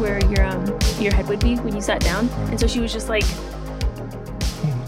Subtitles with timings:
[0.00, 0.66] where your um
[0.98, 3.24] your head would be when you sat down, and so she was just like.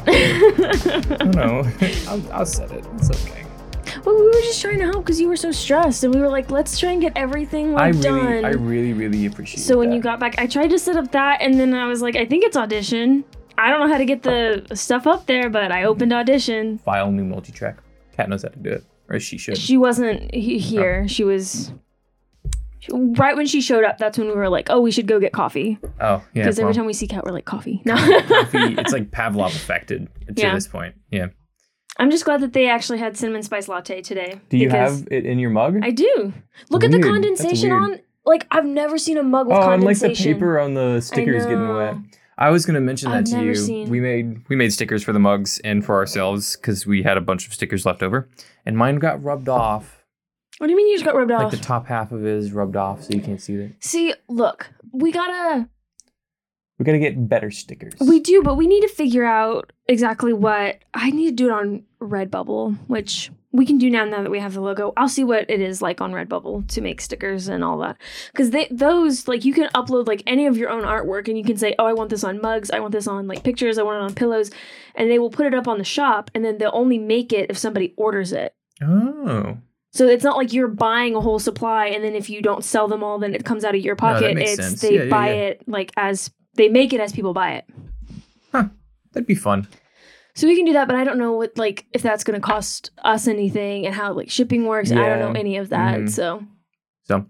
[0.07, 1.63] I don't know.
[2.09, 2.85] I'll, I'll set it.
[2.97, 3.47] It's okay.
[4.05, 6.29] Well, we were just trying to help because you were so stressed, and we were
[6.29, 8.45] like, let's try and get everything I really, done.
[8.45, 9.61] I really, really appreciate.
[9.61, 9.63] It.
[9.63, 9.97] So when that.
[9.97, 12.25] you got back, I tried to set up that, and then I was like, I
[12.27, 13.25] think it's audition.
[13.57, 16.79] I don't know how to get the stuff up there, but I opened audition.
[16.79, 17.79] file new multi-track,
[18.17, 19.57] Kat knows how to do it, or she should.
[19.57, 21.07] She wasn't he- here.
[21.07, 21.73] She was
[22.91, 23.99] right when she showed up.
[23.99, 26.43] That's when we were like, oh, we should go get coffee oh yeah.
[26.43, 27.81] because every well, time we see Kat, we're like, coffee.
[27.85, 27.95] No,
[28.27, 30.55] coffee, it's like Pavlov affected to Yeah.
[30.55, 30.95] this point.
[31.11, 31.27] Yeah.
[31.99, 34.41] I'm just glad that they actually had cinnamon spice latte today.
[34.49, 35.79] Do you have it in your mug?
[35.83, 36.33] I do.
[36.71, 38.01] Look at the condensation on.
[38.25, 41.45] Like I've never seen a mug with oh, and like the paper on the stickers
[41.45, 41.97] getting wet.
[42.39, 43.55] I was gonna mention that I've to never you.
[43.55, 47.17] seen- We made we made stickers for the mugs and for ourselves because we had
[47.17, 48.29] a bunch of stickers left over,
[48.65, 50.02] and mine got rubbed off.
[50.63, 51.53] What do you mean you just got rubbed Like off?
[51.53, 53.73] Like the top half of it is rubbed off, so you can't see it.
[53.81, 55.69] See, look, we gotta.
[56.79, 57.95] We gotta get better stickers.
[57.99, 61.53] We do, but we need to figure out exactly what I need to do it
[61.53, 64.05] on Redbubble, which we can do now.
[64.05, 66.81] Now that we have the logo, I'll see what it is like on Redbubble to
[66.81, 67.97] make stickers and all that.
[68.31, 71.43] Because they those like you can upload like any of your own artwork, and you
[71.43, 72.71] can say, "Oh, I want this on mugs.
[72.71, 73.79] I want this on like pictures.
[73.79, 74.53] I want it on pillows,"
[74.95, 77.51] and they will put it up on the shop, and then they'll only make it
[77.51, 78.55] if somebody orders it.
[78.81, 79.59] Oh,
[79.93, 82.89] So it's not like you're buying a whole supply, and then if you don't sell
[82.89, 84.35] them all, then it comes out of your pocket.
[84.37, 84.81] makes it's sense.
[84.81, 85.41] they Yeah, yeah, buy yeah.
[85.43, 87.65] it like as they make it as people buy it.
[88.53, 88.69] Huh.
[89.13, 89.69] that'd be fun.
[90.35, 92.45] So we can do that, but I don't know what like if that's going to
[92.47, 94.91] cost us anything and how like shipping works.
[94.91, 96.01] I don't know any of that.
[96.01, 96.11] Mhm.
[96.11, 96.43] So
[97.05, 97.27] So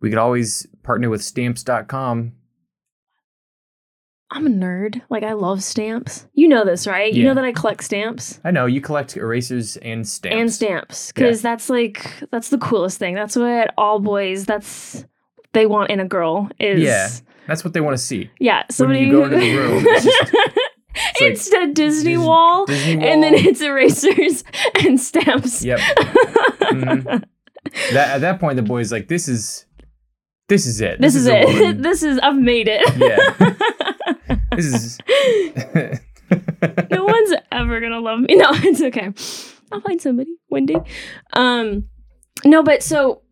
[0.00, 2.32] we could always partner with stamps.com.
[4.36, 5.00] I'm a nerd.
[5.10, 6.26] Like I love stamps.
[6.34, 7.12] You know this, right?
[7.12, 7.28] You Yeah.
[7.30, 10.36] know that I collect stamps I know you collect erasers and stamps.
[10.36, 13.14] and stamps because that's like that's the coolest thing.
[13.14, 14.44] That's what all boys.
[14.44, 15.04] That's
[15.52, 17.08] they want in a girl is Yeah.
[17.48, 18.30] That's what they want to see.
[18.38, 18.64] yeah.
[18.70, 20.32] Somebody you go into the room, it's just-
[21.20, 23.46] it's, like a Disney Dis- wall, Disney and then Wall.
[23.46, 24.44] it's erasers
[24.84, 25.64] and stamps.
[25.64, 25.78] Yep.
[25.78, 27.24] Mhm.
[27.92, 29.66] That at that point, the boy's like, "This is,
[30.48, 31.00] this is it.
[31.00, 31.82] This, is, a it.
[31.82, 32.82] this is I've made it.
[32.96, 33.54] Yeah.
[34.54, 34.98] This is."
[36.90, 38.26] no one's ever gonna love me.
[38.36, 39.12] No, it's okay.
[39.72, 40.76] I'll find somebody one day.
[41.32, 41.84] Um,
[42.44, 43.22] no, but so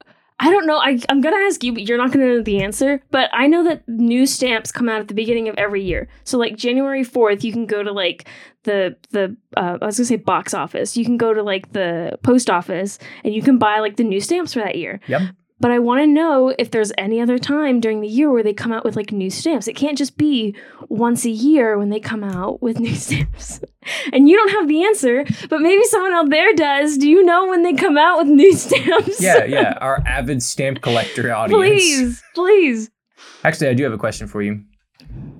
[0.41, 0.79] I don't know.
[0.79, 3.03] I I'm gonna ask you, but you're not gonna know the answer.
[3.11, 6.09] But I know that new stamps come out at the beginning of every year.
[6.25, 8.29] So like January fourth, you can go to like
[8.65, 10.97] the the uh, I was gonna say box office.
[10.97, 14.21] You can go to like the post office and you can buy like the new
[14.21, 15.01] stamps for that year.
[15.07, 15.23] Yep.
[15.65, 18.53] But I want to know if there's any other time during the year where they
[18.53, 19.67] come out with like new stamps.
[19.67, 20.55] It can't just be
[20.91, 23.61] once a year when they come out with new stamps.
[24.13, 26.99] And you don't have the answer, but maybe someone out there does.
[26.99, 29.23] Do you know when they come out with new stamps?
[29.23, 29.79] yeah, yeah.
[29.81, 31.59] Our avid stamp collector audience.
[31.59, 32.91] please, please.
[33.43, 34.63] Actually, I do have a question for you.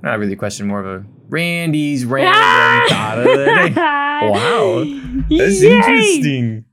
[0.01, 3.75] Not really a question, more of a Randy's random thought of the day.
[4.31, 4.85] Wow,
[5.29, 5.77] That's Yay!
[5.77, 6.64] interesting.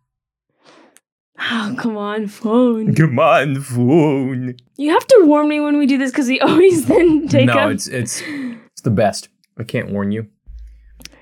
[1.49, 2.93] Oh, come on, phone.
[2.93, 4.55] Come on, phone.
[4.77, 7.53] You have to warn me when we do this because we always then take no,
[7.53, 9.29] up it's it's it's the best.
[9.57, 10.27] I can't warn you.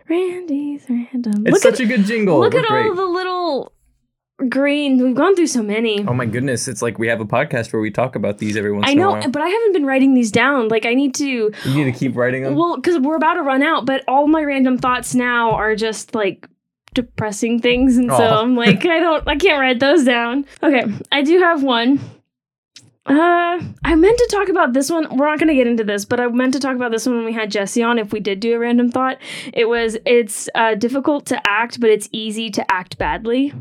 [0.10, 1.46] Randy's random.
[1.46, 2.40] It's look such at, a good jingle.
[2.40, 2.88] look We're at great.
[2.88, 3.74] all the little
[4.50, 5.02] green.
[5.02, 6.06] We've gone through so many.
[6.06, 8.72] Oh my goodness, it's like we have a podcast where we talk about these every
[8.72, 9.16] once I in a while.
[9.16, 10.68] I know, but I haven't been writing these down.
[10.68, 11.26] Like I need to.
[11.26, 12.56] You need to keep writing them.
[12.56, 16.16] Well, because we're about to run out, but all my random thoughts now are just
[16.16, 16.48] like
[16.94, 20.46] depressing things, and so I'm like, I don't, I can't write those down.
[20.64, 22.00] Okay, I do have one.
[23.06, 25.18] Uh, I meant to talk about this one.
[25.18, 27.16] We're not going to get into this, but I meant to talk about this one
[27.16, 27.98] when we had Jesse on.
[27.98, 29.18] If we did do a random thought,
[29.52, 33.54] it was it's uh, difficult to act, but it's easy to act badly.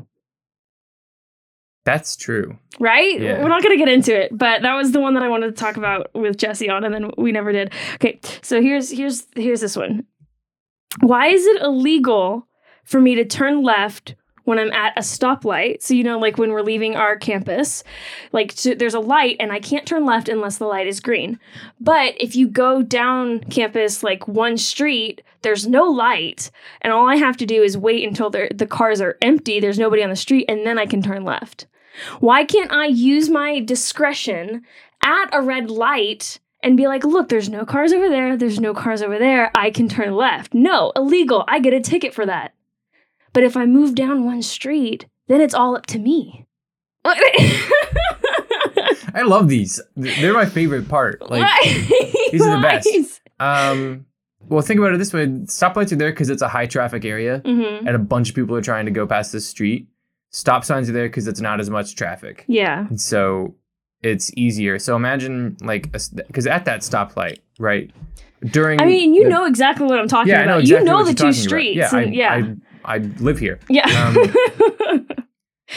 [1.87, 2.59] That's true.
[2.79, 3.19] Right?
[3.19, 3.43] Yeah.
[3.43, 5.47] We're not going to get into it, but that was the one that I wanted
[5.47, 7.73] to talk about with Jesse on and then we never did.
[7.95, 8.21] Okay.
[8.43, 10.05] So here's here's here's this one.
[11.01, 12.48] Why is it illegal
[12.89, 14.15] for me to turn left
[14.45, 15.83] when I'm at a stoplight?
[15.83, 17.85] So you know like when we're leaving our campus,
[18.33, 21.39] like to, there's a light and I can't turn left unless the light is green.
[21.79, 26.51] But if you go down campus like one street, there's no light
[26.81, 29.79] and all I have to do is wait until the the cars are empty, there's
[29.79, 31.67] nobody on the street and then I can turn left.
[32.21, 34.63] Why can't I use my discretion
[35.03, 38.73] at a red light and be like, look, there's no cars over there, there's no
[38.73, 40.55] cars over there, I can turn left?
[40.55, 41.45] No, illegal.
[41.49, 42.55] I get a ticket for that.
[43.33, 46.47] But if I move down one street, then it's all up to me.
[49.15, 49.81] I love these.
[49.97, 51.29] They're my favorite part.
[51.31, 51.47] Like,
[52.31, 53.21] these are the best.
[53.41, 54.07] um,
[54.49, 57.41] well, think about it this way: stoplights are there because it's a high traffic area,
[57.45, 59.89] hmm and a bunch of people are trying to go past this street.
[60.31, 62.87] Stop signs are there because it's not as much traffic, Yeah.
[62.89, 63.55] and so
[64.03, 64.79] it's easier.
[64.79, 67.91] So imagine like because at that stoplight, right?
[68.45, 70.51] During I mean, you the- know exactly what I'm talking yeah, I about.
[70.53, 71.89] know exactly you know what the you're two streets.
[71.93, 71.93] About.
[71.93, 72.33] Yeah, and- yeah.
[72.33, 72.57] I, I,
[72.89, 73.61] I live here.
[73.69, 73.87] yeah.
[74.89, 75.07] um,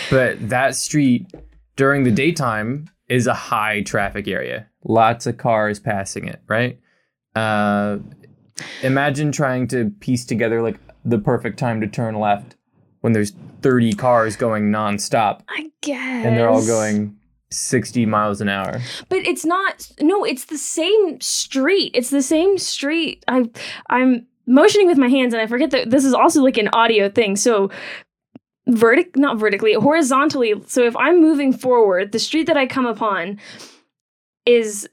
[0.09, 1.27] But that street
[1.75, 4.67] during the daytime is a high traffic area.
[4.85, 6.79] Lots of cars passing it, right?
[7.35, 7.97] Uh,
[8.81, 12.55] imagine trying to piece together like the perfect time to turn left
[13.01, 13.31] when there's
[13.61, 16.25] 30 cars going nonstop I guess.
[16.25, 17.17] and they're all going
[17.51, 18.79] 60 miles an hour.
[19.09, 19.91] But it's not.
[19.99, 21.91] No, it's the same street.
[21.93, 23.25] It's the same street.
[23.27, 23.49] I
[23.89, 27.09] I'm motioning with my hands, and I forget that this is also like an audio
[27.09, 27.35] thing.
[27.35, 27.69] So
[28.69, 33.39] vertic not vertically horizontally so if i'm moving forward the street that i come upon
[34.45, 34.87] is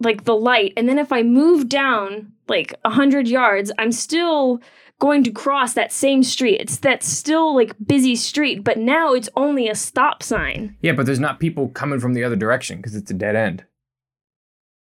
[0.00, 4.60] like the light and then if i move down like a 100 yards i'm still
[4.98, 9.30] going to cross that same street it's that still like busy street but now it's
[9.34, 12.94] only a stop sign Yeah, but there's not people coming from the other direction because
[12.94, 13.64] it's a dead end.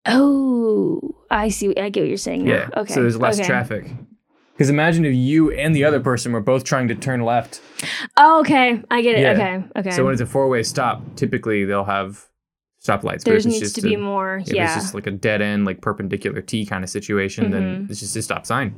[0.07, 2.53] Oh i see i get what you're saying now.
[2.53, 2.69] Yeah.
[2.77, 3.47] okay So there's less okay.
[3.47, 3.85] traffic.
[4.53, 7.59] Because imagine if you and the other person were both trying to turn left.
[8.17, 9.31] oh okay i get it Yeah.
[9.31, 12.25] okay okay So when it's a four way stop, typically they'll have
[12.85, 13.23] stoplights.
[13.23, 15.65] There needs just to be a- more If yeah it's just like a dead end,
[15.65, 17.89] like perpendicular T kind of situation, then Mhm.
[17.89, 18.75] it's just a stop sign.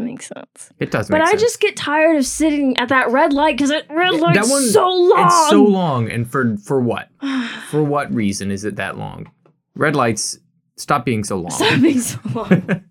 [0.00, 1.42] That makes sense It does But I sense.
[1.42, 4.62] just get tired of sitting at that red light because that red light's that one-
[4.62, 5.26] so long.
[5.26, 7.08] It's so long, and for for what?
[7.70, 9.30] For what reason is it that long?
[9.76, 10.38] Red lights
[10.76, 11.50] stop being so long.
[11.50, 12.84] Stop being so long.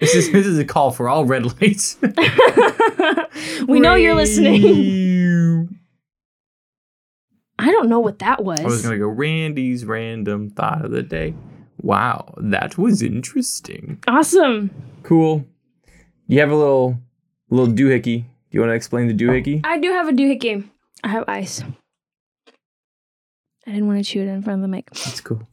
[0.00, 1.96] this is this is a call for all red lights.
[3.66, 5.78] we know you're listening.
[7.58, 8.60] I don't know what that was.
[8.60, 11.34] I was gonna go Randy's random thought of the day.
[11.80, 13.98] Wow, that was interesting.
[14.06, 14.70] Awesome.
[15.02, 15.44] Cool.
[16.26, 16.98] You have a little
[17.50, 18.22] little doohickey.
[18.22, 19.60] Do you want to explain the doohickey?
[19.64, 20.68] I do have a doohickey.
[21.02, 21.62] I have ice.
[23.66, 24.90] I didn't want to chew it in front of the mic.
[24.90, 25.46] That's cool.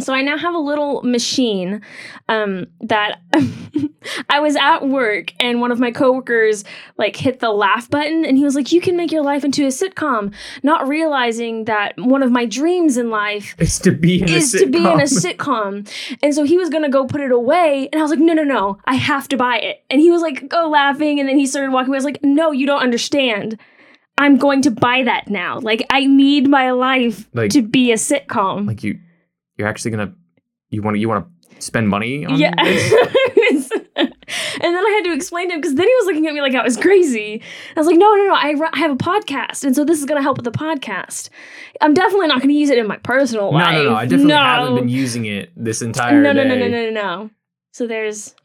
[0.00, 1.80] So I now have a little machine
[2.28, 3.20] um, that
[4.28, 6.64] I was at work and one of my coworkers
[6.98, 9.64] like hit the laugh button and he was like, "You can make your life into
[9.64, 14.28] a sitcom," not realizing that one of my dreams in life It's to be in
[14.28, 15.86] is a to be in a sitcom.
[15.86, 16.16] sitcom.
[16.22, 18.44] And so he was gonna go put it away, and I was like, "No, no,
[18.44, 21.46] no, I have to buy it." And he was like, "Go laughing," and then he
[21.46, 21.96] started walking away.
[21.96, 23.58] I was like, "No, you don't understand."
[24.16, 25.58] I'm going to buy that now.
[25.58, 28.64] Like I need my life Like- to be a sitcom.
[28.66, 28.98] like you
[29.56, 30.14] you're actually gonna
[30.70, 32.54] you want to you want to spend money on Yeah.
[32.62, 33.70] this?
[33.96, 34.12] and
[34.60, 36.54] then I had to explain to him because then he was looking at me like
[36.54, 37.42] I was crazy.
[37.76, 39.64] I was like, no, no, no, I, ru- I have a podcast.
[39.64, 41.28] And so this is going to help with the podcast.
[41.80, 43.74] I'm definitely not going to use it in my personal no, life.
[43.74, 43.94] no, no.
[43.94, 44.38] I definitely no.
[44.38, 47.30] haven't been using it this entire no, no, no, no, no, no, no.
[47.72, 48.34] So there's.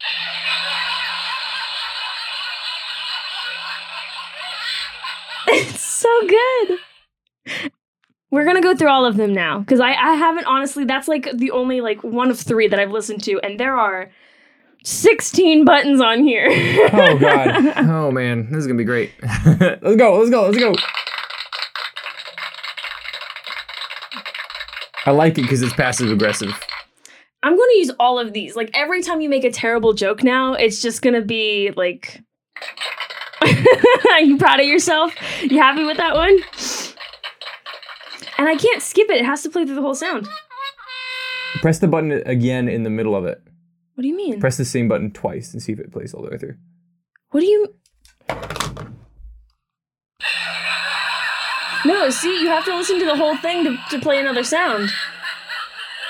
[5.48, 6.78] It's so good.
[8.30, 10.84] We're gonna go through all of them now because I, I haven't honestly.
[10.84, 14.10] That's like the only like one of three that I've listened to, and there are
[14.84, 16.48] sixteen buttons on here.
[16.92, 17.72] Oh god.
[17.90, 19.12] Oh man, this is gonna be great.
[19.46, 20.18] let's go.
[20.18, 20.48] Let's go.
[20.48, 20.74] Let's go.
[25.06, 26.52] I like it because it's passive aggressive.
[27.42, 28.54] I'm gonna use all of these.
[28.54, 32.22] Like every time you make a terrible joke now, it's just gonna be like.
[34.10, 35.14] Are you proud of yourself?
[35.42, 36.38] You happy with that one?
[38.40, 39.18] And I can't skip it.
[39.18, 40.26] It has to play through the whole sound.
[41.60, 43.42] Press the button again in the middle of it.
[43.96, 44.40] What do you mean?
[44.40, 46.54] Press the same button twice and see if it plays all the way through.
[47.32, 47.74] What do you?
[51.84, 54.88] No, see, you have to listen to the whole thing to, to play another sound.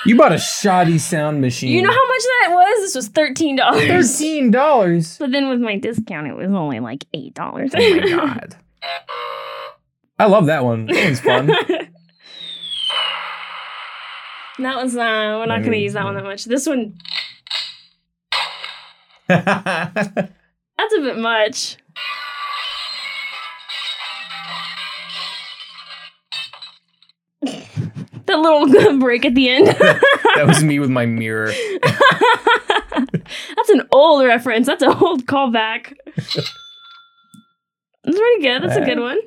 [0.07, 1.73] You bought a shoddy sound machine.
[1.73, 2.81] You know how much that was?
[2.83, 3.89] This was thirteen dollars.
[4.19, 5.19] Thirteen dollars.
[5.19, 7.73] But then with my discount, it was only like eight dollars.
[7.75, 8.57] Oh my god.
[10.21, 10.87] I love that one.
[10.87, 11.91] That one's fun.
[14.63, 15.07] That one's not.
[15.07, 16.45] Uh, we're not going to use that one that much.
[16.45, 16.99] This one,
[19.29, 21.79] that's a bit much.
[28.31, 29.67] that little break at the end.
[29.67, 31.53] that was me with my mirror.
[33.57, 34.67] That's an old reference.
[34.67, 35.95] That's an old callback.
[36.17, 36.53] That's
[38.05, 38.63] pretty good.
[38.63, 39.19] That's a good uh, one.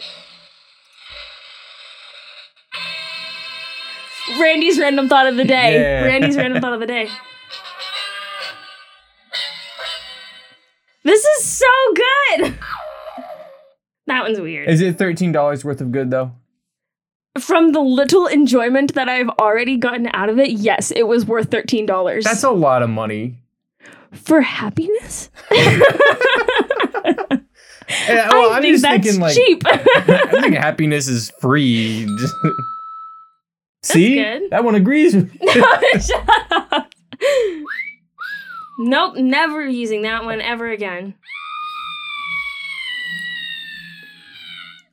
[4.40, 5.74] Randy's random thought of the day.
[5.74, 6.04] Yeah.
[6.06, 7.10] Randy's random thought of the day.
[11.04, 11.66] This is so
[11.96, 12.56] good.
[14.08, 14.70] That one's weird.
[14.70, 16.32] Is it thirteen dollars worth of good though?
[17.40, 21.50] From the little enjoyment that I've already gotten out of it, yes, it was worth
[21.52, 22.24] thirteen dollars.
[22.24, 23.36] That's a lot of money.
[24.12, 25.30] for happiness.
[28.08, 29.62] Yeah, well, I I'm think just that's thinking like cheap.
[29.68, 32.08] I think happiness is free.
[33.84, 34.50] See, good.
[34.52, 35.16] that one agrees.
[35.16, 35.48] with me.
[36.00, 36.88] Shut up.
[38.80, 41.14] Nope, never using that one ever again.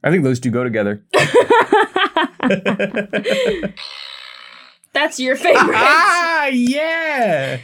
[0.02, 1.02] I think those two go together.
[4.92, 5.75] That's your favorite.
[5.76, 7.61] ah, yeah.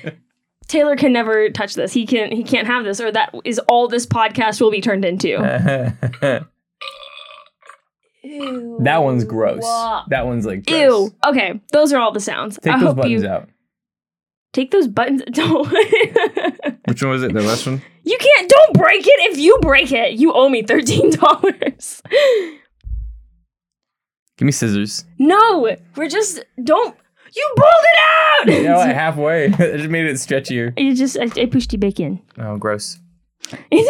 [0.68, 1.92] Taylor can never touch this.
[1.92, 5.04] He can he can't have this, or that is all this podcast will be turned
[5.04, 6.46] into.
[8.80, 9.62] that one's gross.
[10.08, 10.80] That one's like gross.
[10.80, 11.14] Ew.
[11.26, 12.58] Okay, those are all the sounds.
[12.62, 13.48] Take I those hope buttons you out.
[14.52, 15.22] take those buttons.
[15.32, 15.66] Don't.
[16.86, 17.32] Which one was it?
[17.32, 17.82] The last one?
[18.04, 18.48] you can't.
[18.48, 19.32] Don't break it.
[19.32, 22.02] If you break it, you owe me thirteen dollars.
[24.38, 25.04] Give me scissors.
[25.18, 26.94] no, we're just don't.
[27.34, 28.62] You pulled it out.
[28.62, 28.88] You know what?
[28.94, 29.46] Halfway.
[29.58, 30.78] it just made it stretchier.
[30.78, 32.20] You just I, I pushed you back in.
[32.38, 32.98] Oh, gross.
[33.70, 33.80] you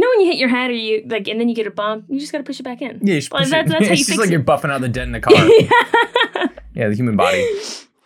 [0.00, 2.06] know when you hit your head or you like, and then you get a bump,
[2.08, 3.00] you just gotta push it back in.
[3.02, 3.68] Yeah, you Well, that's- it.
[3.68, 4.32] that's how you it's just fix like it.
[4.32, 5.34] you're buffing out the dent in the car.
[6.74, 7.46] yeah, the human body.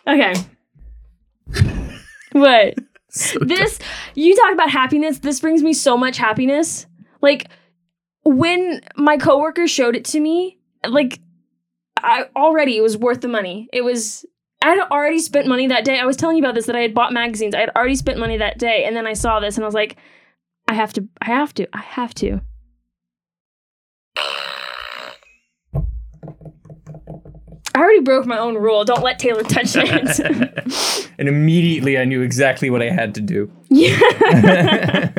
[0.07, 0.33] okay.
[2.33, 2.75] What?
[3.09, 3.79] So this
[4.15, 6.85] you talk about happiness this brings me so much happiness
[7.21, 7.47] like
[8.23, 11.19] when my coworker showed it to me like
[12.03, 14.23] i already it was worth the money it was
[14.67, 16.81] i had already spent money that day i was telling you about this that i
[16.81, 19.55] had bought magazines i had already spent money that day and then i saw this
[19.55, 19.95] and i was like
[20.67, 22.41] i have to i have to i have to
[27.75, 28.83] I already broke my own rule.
[28.85, 31.09] Don't let Taylor touch it.
[31.19, 33.51] and immediately I knew exactly what I had to do.
[33.69, 35.09] yeah.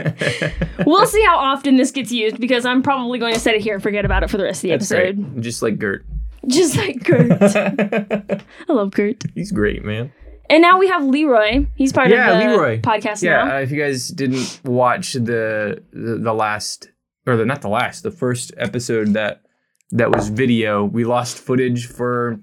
[0.84, 3.74] we'll see how often this gets used because I'm probably going to set it here
[3.74, 5.32] and forget about it for the rest of the That's episode.
[5.34, 5.40] great.
[5.40, 6.04] Just like Gert.
[6.52, 7.30] Just like Kurt.
[8.68, 9.22] I love Kurt.
[9.34, 10.12] He's great, man.
[10.50, 11.66] And now we have Leroy.
[11.76, 12.80] He's part Yeah, of the Leroy.
[12.80, 13.56] podcast Yeah, now.
[13.56, 16.88] uh, if you guys didn't watch the, the the last
[17.26, 19.42] or the not the last, the first episode that
[19.90, 22.40] that was video, we lost footage for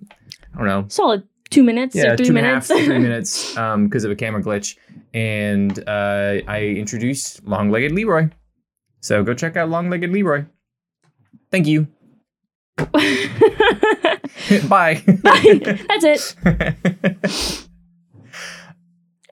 [0.53, 2.85] I don't know, Solid two minutes yeah, or three two and a half, minutes.
[2.87, 4.77] three minutes, um, because of a camera glitch,
[5.13, 8.29] and uh, I introduced long-legged Leroy.
[9.01, 10.45] So go check out long-legged Leroy.
[11.51, 11.87] Thank you.
[14.69, 15.01] Bye.
[15.23, 15.85] Bye.
[15.87, 17.65] That's it.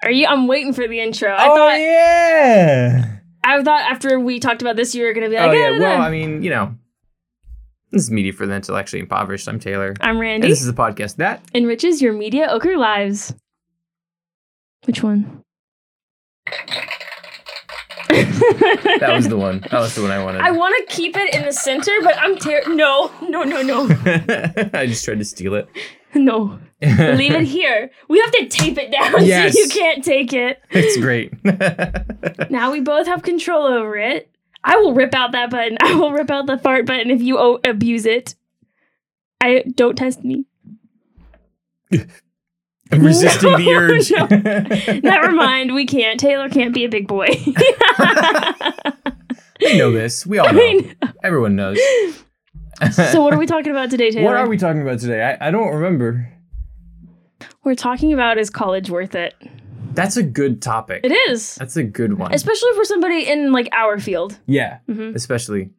[0.03, 0.27] Are you?
[0.27, 1.29] I'm waiting for the intro.
[1.31, 1.79] I oh thought.
[1.79, 3.17] yeah.
[3.43, 5.65] I thought after we talked about this, you were gonna be like, oh yeah.
[5.75, 6.01] "Eh, Well.
[6.01, 6.75] I mean, you know,
[7.91, 9.47] this is media for the intellectually impoverished.
[9.47, 9.93] I'm Taylor.
[10.01, 10.47] I'm And Randy.
[10.49, 13.33] this is a podcast that Enriches your mediocre lives.
[14.85, 15.41] Which one?
[18.09, 19.59] That was the one.
[19.71, 20.41] That was the one I wanted.
[20.41, 23.83] I want to keep it in the center, but I'm ter- no, no, no, no,
[24.73, 25.67] I just tried to steal it.
[26.13, 26.59] no.
[26.83, 27.89] Leave it here.
[28.09, 29.53] We have to tape it down Yes.
[29.53, 30.61] so you can't take it.
[30.69, 31.31] It's great.
[32.51, 34.29] Now we both have control over it.
[34.65, 35.77] I will rip out that button.
[35.81, 38.35] I will rip out the fart button if you o- abuse it.
[39.39, 40.45] I don't test me.
[42.91, 43.57] I'm resisting the
[44.11, 45.01] No, urge.
[45.03, 45.73] Never mind.
[45.73, 46.19] We can't.
[46.19, 47.27] Taylor can't be a big boy.
[49.61, 50.25] We know this.
[50.25, 50.81] We all I know.
[51.23, 51.79] Everyone knows.
[52.91, 54.25] so what are we talking about today, Taylor?
[54.25, 55.23] What are we talking about today?
[55.39, 56.29] I, I don't remember.
[57.63, 59.33] We're talking about is college worth it?
[59.93, 61.01] That's a good topic.
[61.05, 61.55] It is.
[61.55, 62.33] That's a good one.
[62.33, 64.37] Especially for somebody in like our field.
[64.47, 65.15] yeah, Mhm.
[65.15, 65.69] especially.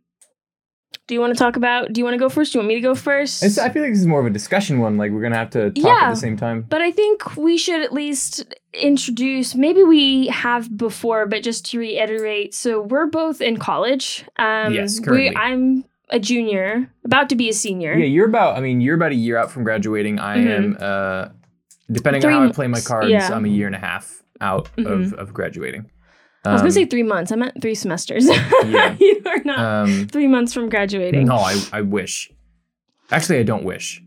[1.07, 1.93] Do you want to talk about?
[1.93, 2.53] Do you want to go first?
[2.53, 3.43] Do you want me to go first?
[3.43, 4.97] It's, I feel like this is more of a discussion one.
[4.97, 5.99] Like we're gonna have to talk Yeah.
[6.07, 6.63] at the same time.
[6.69, 9.55] but I think we should at least introduce.
[9.55, 12.55] Maybe we have before, but just to reiterate.
[12.55, 14.25] So we're both in college.
[14.39, 15.37] Um, Yes, we, currently.
[15.37, 17.93] I'm a junior, about to be a senior.
[17.95, 18.57] Yeah, you're about.
[18.57, 20.19] I mean, you're about a year out from graduating.
[20.19, 20.77] I am.
[20.81, 21.29] Uh,
[21.93, 22.29] depending Mm-hmm.
[22.29, 23.31] Three on how I play my cards, yeah.
[23.31, 25.13] I'm a year and a half out of, Mhm.
[25.15, 25.91] of graduating.
[26.45, 27.33] I was gonna Um, say three months.
[27.33, 28.27] I meant three semesters.
[28.67, 28.97] Yeah.
[29.01, 31.27] you are not Um, three months from graduating.
[31.27, 32.31] no, I, I wish.
[33.11, 34.03] Actually, I don't wish.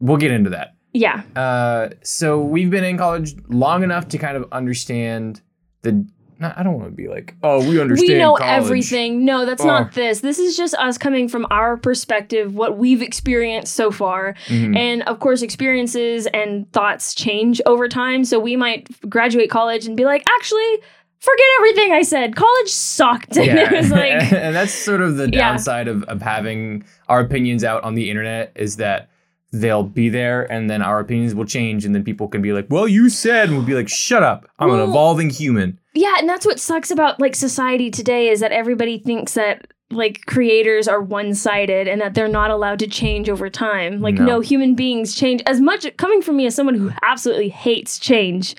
[0.00, 0.74] We'll get into that.
[0.92, 1.22] Yeah.
[1.34, 5.40] Uh, so we've been in college long enough to kind of understand
[5.82, 6.06] the.
[6.40, 8.12] I don't want to be like, oh, we understand.
[8.12, 9.24] we know college." everything.
[9.24, 9.66] No, that's Oh.
[9.66, 10.20] not this.
[10.20, 14.34] This is just us coming from our perspective, what we've experienced so far.
[14.48, 14.76] Mhm.
[14.76, 18.24] And of course, experiences and thoughts change over time.
[18.24, 20.80] So we might graduate college and be like, actually,
[21.24, 22.36] forget everything I said.
[22.36, 23.36] College sucked.
[23.36, 25.50] And Yeah, it was like, and that's sort of the Yeah.
[25.50, 29.08] downside of, of having our opinions out on the internet is that
[29.52, 32.66] they'll be there and then our opinions will change and then people can be like,
[32.70, 34.46] well, you said, and we'll be like, shut up.
[34.58, 35.78] I'm an evolving human.
[35.94, 36.14] yeah.
[36.18, 40.88] And that's what sucks about like society today is that everybody thinks that like creators
[40.88, 44.00] are one-sided and that they're not allowed to change over time.
[44.00, 44.24] Like No.
[44.24, 48.56] no, human beings change as much coming from me as someone who absolutely hates change.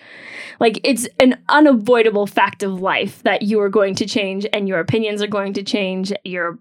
[0.60, 4.80] Like it's an unavoidable fact of life that you are going to change and your
[4.80, 6.14] opinions are going to change.
[6.24, 6.60] Your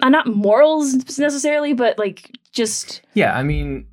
[0.00, 3.86] uh, not morals necessarily, but like just Yeah, I mean,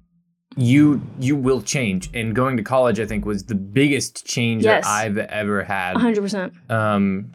[0.57, 4.83] you you will change, and going to college, I think, was the biggest change Yes.
[4.85, 5.95] that I've ever had.
[5.95, 6.69] 100%.
[6.69, 7.31] Um,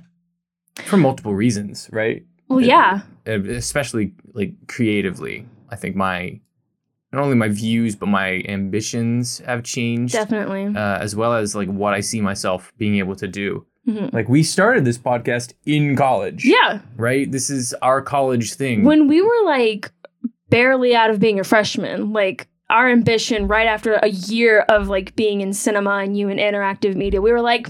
[0.85, 2.25] for multiple reasons, right?
[2.49, 3.00] Well, yeah.
[3.26, 6.40] Especially like creatively, I think my
[7.16, 10.66] not only my views but my ambitions have changed, Definitely.
[10.76, 13.66] uh, as well as like what I see myself being able to do.
[13.88, 14.12] Mhm.
[14.12, 16.80] Like we started this podcast in college, Yeah.
[16.96, 17.30] right?
[17.30, 18.85] This is our college thing.
[18.85, 19.90] When we were like
[20.50, 25.14] barely out of being a freshman, like our ambition right after a year of like
[25.14, 27.68] being in cinema and you in interactive media, we were like,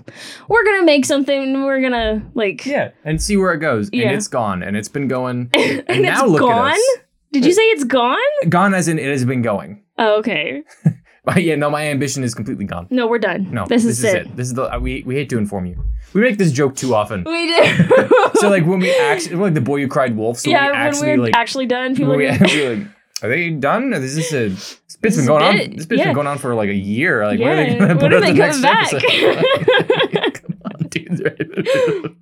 [0.48, 1.64] we're gonna make something.
[1.64, 4.06] We're gonna like, yeah, and see where it goes, Yeah.
[4.08, 5.50] and it's gone, and it's been going.
[5.54, 6.68] and, And now it's look gone.
[6.70, 6.96] at us.
[7.40, 8.16] Did you say it's gone?
[8.48, 9.82] Gone as in it has been going.
[9.98, 10.62] Oh, okay.
[11.26, 12.86] But yeah, no, my ambition is completely gone.
[12.88, 13.50] No, we're done.
[13.50, 14.36] No, this, is, it.
[14.36, 15.84] This is the we we hate to inform you.
[16.14, 17.24] We make this joke too often.
[17.24, 17.90] We did.
[18.36, 20.38] So like when we actually, like the boy who cried wolf.
[20.38, 22.86] So yeah, when we when actually we're like, actually done, people when are we're like,
[23.22, 23.92] are they done?
[23.94, 24.50] Is this a?
[24.50, 25.56] This bit's This been is going a on.
[25.76, 26.04] This bit's yeah.
[26.04, 27.26] been going on for like a year.
[27.26, 30.34] Like when are they gonna when put are they the next coming episode?
[30.34, 32.16] Come on, dude.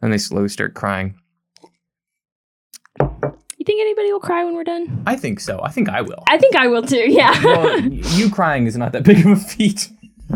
[0.00, 1.18] and they slowly start crying.
[3.64, 5.02] You think anybody will cry when we're done?
[5.06, 5.58] I think so.
[5.62, 6.22] I think I will.
[6.28, 7.10] I think I will too.
[7.10, 7.42] Yeah.
[7.42, 9.90] well, you crying is not that big of a feat.
[10.28, 10.34] no.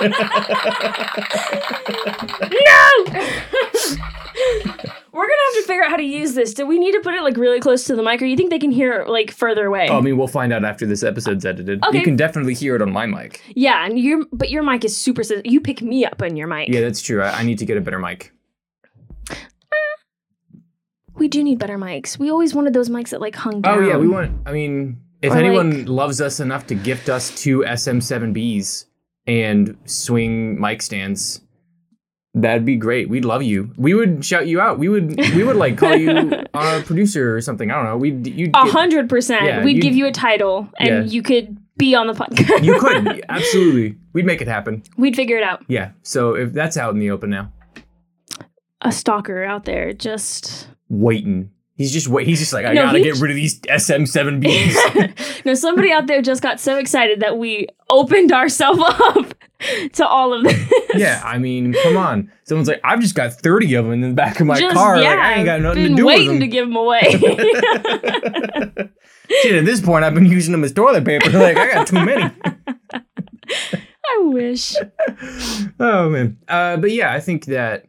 [5.12, 6.54] we're gonna have to figure out how to use this.
[6.54, 8.50] Do we need to put it like really close to the mic, or you think
[8.50, 9.88] they can hear it like further away?
[9.88, 11.84] Oh, I mean, we'll find out after this episode's edited.
[11.84, 11.98] Okay.
[11.98, 13.42] You can definitely hear it on my mic.
[13.54, 15.22] yeah, and your but your mic is super.
[15.44, 16.68] You pick me up on your mic.
[16.68, 17.22] Yeah, that's true.
[17.22, 18.32] I, I need to get a better mic.
[21.20, 22.18] We do need better mics.
[22.18, 23.78] We always wanted those mics that like hung down.
[23.78, 24.32] Oh yeah, we want.
[24.46, 28.86] I mean, if Or, anyone like- loves us enough to gift us two SM7Bs
[29.26, 31.42] and swing mic stands,
[32.34, 33.10] that'd be great.
[33.10, 33.70] We'd love you.
[33.76, 34.78] We would shout you out.
[34.78, 35.16] We would.
[35.36, 37.70] We would like call you our producer or something.
[37.70, 37.96] I don't know.
[37.98, 38.50] We you.
[38.54, 39.62] A hundred percent.
[39.64, 41.02] We'd you- give you a title, and Yeah.
[41.12, 42.64] you could be on the podcast.
[42.64, 43.98] You could absolutely.
[44.14, 44.82] We'd make it happen.
[44.96, 45.62] We'd figure it out.
[45.68, 45.90] Yeah.
[46.02, 47.52] So if that's out in the open now,
[48.80, 50.66] A stalker out there just.
[50.90, 51.50] Waiting.
[51.76, 52.26] He's just wait.
[52.26, 55.44] He's just like I No, gotta get j- rid of these SM7Bs.
[55.46, 59.34] no, somebody out there just got so excited that we opened ourselves up
[59.94, 60.72] to all of this.
[60.94, 61.22] yeah.
[61.24, 62.30] I mean, come on.
[62.44, 65.00] Someone's like, I've just got thirty of them in the back of my Just- car.
[65.00, 66.26] Yeah, like, I ain't got nothing to do with them.
[66.26, 67.12] Waiting to give them away.
[69.42, 71.30] Shit, at this point, I've been using them as toilet paper.
[71.30, 72.30] Like, I got too many.
[72.92, 74.74] I wish.
[75.78, 76.36] oh man.
[76.48, 77.86] Uh, but yeah, I think that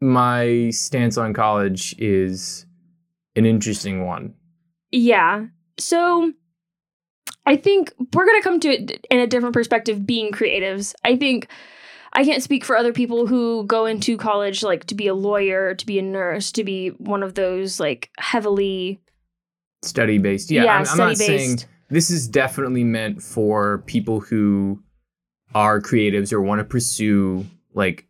[0.00, 2.66] my stance on college is
[3.36, 4.34] an interesting one.
[4.90, 5.46] Yeah.
[5.78, 6.32] So
[7.46, 10.94] I think we're going to come to it in a different perspective being creatives.
[11.04, 11.48] I think
[12.12, 15.74] I can't speak for other people who go into college like to be a lawyer,
[15.74, 19.00] to be a nurse, to be one of those like heavily
[19.82, 20.50] Study based.
[20.50, 24.82] Yeah, I'm, I'm not saying this is definitely meant for people who
[25.54, 28.07] are creatives or want to pursue like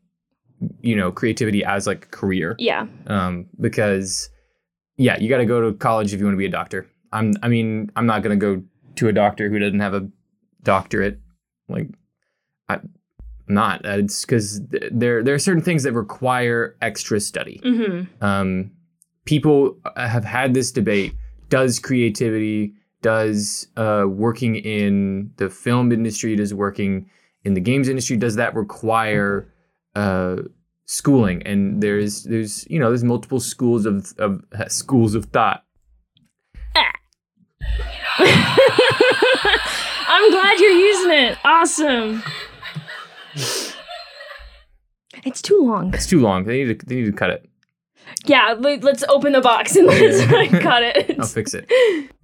[0.81, 2.55] you know creativity as like a career.
[2.59, 2.87] Yeah.
[3.07, 4.31] um, because
[4.97, 6.89] yeah, you got to go to college if you want to be a doctor.
[7.13, 8.63] I'm, I mean, I'm not gonna go
[8.97, 10.09] to a doctor who doesn't have a
[10.63, 11.21] doctorate.
[11.69, 11.89] Like,
[12.69, 12.91] I, I'm
[13.49, 13.87] not.
[13.87, 17.61] Uh, It's because there there are certain things that require extra study.
[17.65, 18.09] Mhm.
[18.23, 18.73] Um,
[19.25, 21.15] people have had this debate:
[21.49, 27.09] Does creativity, does uh, working in the film industry, does working
[27.45, 29.51] in the games industry, does that require
[29.95, 30.37] uh,
[30.87, 31.43] schooling?
[31.45, 35.65] And there's there's you know there's multiple schools of of schools of thought.
[40.11, 41.39] I'm glad you're using it.
[41.45, 42.23] Awesome.
[45.25, 45.93] It's too long.
[45.95, 46.45] It's too long.
[46.45, 47.49] They need to they need to cut it.
[48.25, 51.17] Yeah, let, us open the box and let's like, cut it.
[51.21, 51.71] I'll fix it.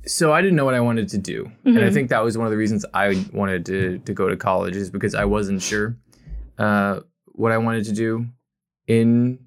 [0.07, 1.93] So I didn't know what I wanted to do, and I Mhm.
[1.95, 4.91] think that was one of the reasons I wanted to to go to college is
[4.91, 5.97] because I wasn't sure
[6.59, 7.01] uh,
[7.35, 8.27] what I wanted to do
[8.87, 9.39] in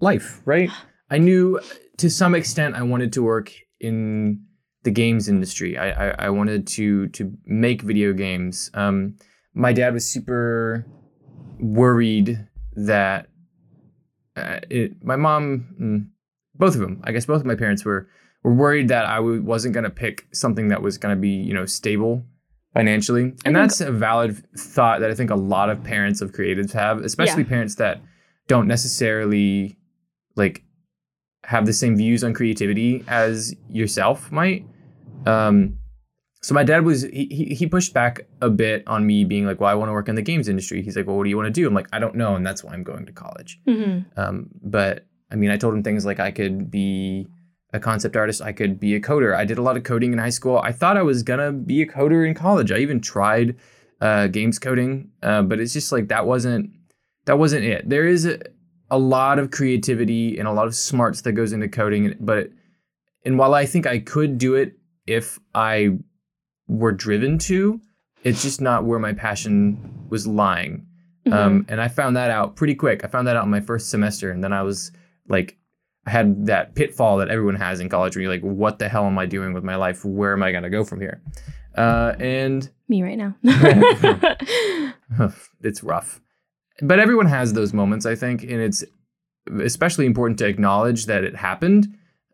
[0.00, 0.40] life.
[0.44, 0.70] Right?
[1.10, 1.60] I knew
[1.98, 4.44] to some extent I wanted to work in
[4.82, 5.76] the games industry.
[5.78, 8.70] I I, I wanted to to make video games.
[8.74, 9.16] Um,
[9.54, 10.86] my dad was super
[11.60, 13.28] worried that
[14.36, 16.08] uh, it, my mom, mm,
[16.56, 18.08] both of them, I guess both of my parents were
[18.42, 21.30] were worried that I w- wasn't going to pick something that was going to be,
[21.30, 22.24] you know, stable
[22.74, 23.32] financially.
[23.44, 27.00] And that's a valid thought that I think a lot of parents of creatives have,
[27.00, 28.02] especially parents that
[28.48, 29.78] don't necessarily
[30.36, 30.62] like
[31.44, 34.66] have the same views on creativity as yourself might.
[35.26, 35.78] Um,
[36.42, 39.60] so my dad was he, he he pushed back a bit on me being like,
[39.60, 40.82] well, I want to work in the games industry.
[40.82, 41.66] He's like, well, what do you want to do?
[41.66, 43.58] I'm like, I don't know, and that's why I'm going to college.
[43.66, 44.04] Mhm.
[44.18, 47.26] Um, but I mean, I told him things like I could be
[47.74, 49.36] a concept artist, I could be a coder.
[49.36, 50.58] I did a lot of coding in high school.
[50.58, 52.70] I thought I was gonna be a coder in college.
[52.70, 53.56] I even tried
[54.00, 56.70] uh, games coding, uh, but it's just like that wasn't
[57.26, 57.88] that wasn't it.
[57.88, 58.38] There is a,
[58.90, 62.48] a lot of creativity and a lot of smarts that goes into coding, but
[63.24, 65.98] and while I think I could do it if I
[66.68, 67.80] were driven to,
[68.22, 70.86] it's just not where my passion was lying.
[71.26, 71.32] Mhm.
[71.32, 73.02] Um, and I found that out pretty quick.
[73.04, 74.92] I found that out in my first semester, and then I was
[75.28, 75.56] like,
[76.06, 79.06] I had that pitfall that everyone has in college, where you're like, "What the hell
[79.06, 80.04] am I doing with my life?
[80.04, 81.22] Where am I gonna go from here?"
[81.76, 83.34] Uh, and Me right now.
[85.62, 86.20] it's rough.
[86.82, 88.84] But everyone has those moments, I think, and it's
[89.62, 91.86] especially important to acknowledge that it happened,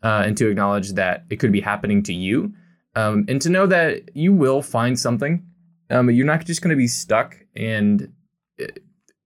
[0.02, 2.52] uh, and to acknowledge that it could be happening to you,
[2.96, 5.44] um, and to know that you will find something.
[5.90, 8.12] Um, you're not just going to be stuck, and
[8.60, 8.66] uh,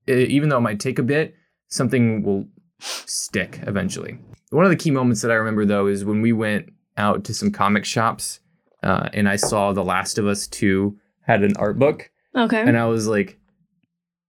[0.07, 1.35] even though it might take a bit,
[1.69, 2.47] something will
[2.81, 4.19] stick eventually.
[4.55, 7.35] One of the key moments that I remember though is when we went out to
[7.35, 8.40] some comic shops,
[8.83, 12.61] uh, and I saw The Last of Us Two had an art book okay.
[12.61, 13.38] and I was like,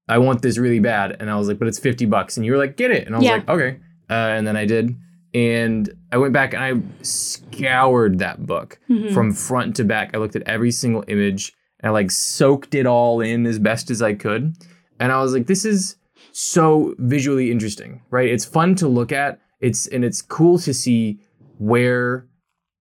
[0.07, 1.17] I want this really bad.
[1.19, 2.37] And I was like, but it's 50 bucks.
[2.37, 3.05] And you were like, get it.
[3.05, 3.31] And I was Yeah.
[3.33, 3.77] like, okay.
[4.09, 4.95] Uh, and then I did.
[5.33, 9.13] And I went back and I scoured that book Mhm.
[9.13, 10.11] from front to back.
[10.13, 13.91] I looked at every single image and I like soaked it all in as best
[13.91, 14.53] as I could.
[14.99, 15.97] And I was like, this is
[16.31, 18.29] so visually interesting, right?
[18.29, 19.39] It's fun to look at.
[19.59, 21.19] It's and it's cool to see
[21.57, 22.27] where,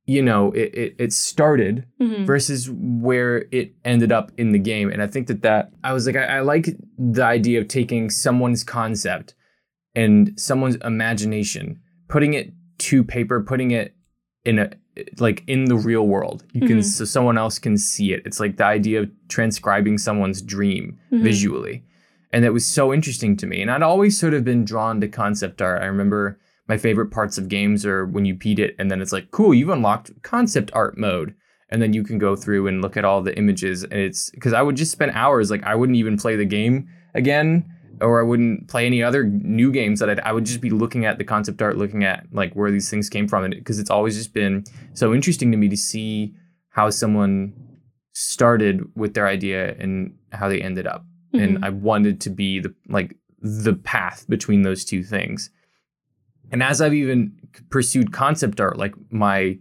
[0.06, 2.26] you know, it, it, it started Mhm.
[2.26, 4.90] versus where it ended up in the game.
[4.90, 8.10] And I think that that I was like, I, I like the idea of taking
[8.10, 9.34] someone's concept
[9.94, 13.94] and someone's imagination, putting it to paper, putting it
[14.44, 14.70] in a
[15.18, 16.44] like in the real world.
[16.52, 16.84] You can Mhm.
[16.84, 18.22] so someone else can see it.
[18.26, 21.22] It's like the idea of transcribing someone's dream Mhm.
[21.22, 21.82] visually.
[22.32, 23.60] And that was so interesting to me.
[23.62, 25.82] And I'd always sort of been drawn to concept art.
[25.82, 29.12] I remember my favorite parts of games are when you beat it and then it's
[29.12, 31.34] like, cool, you've unlocked concept art mode.
[31.70, 33.82] And then you can go through and look at all the images.
[33.82, 36.88] And it's because I would just spend hours, like, I wouldn't even play the game
[37.14, 37.64] again,
[38.00, 41.04] or I wouldn't play any other new games that I'd, I would just be looking
[41.04, 43.44] at the concept art, looking at like where these things came from.
[43.44, 46.34] And because it's always just been so interesting to me to see
[46.68, 47.54] how someone
[48.12, 51.42] started with their idea and how they ended up Mhm.
[51.42, 55.50] and I wanted to be the like the path between those two things.
[56.54, 57.32] And as I've even
[57.68, 59.58] pursued concept art, like my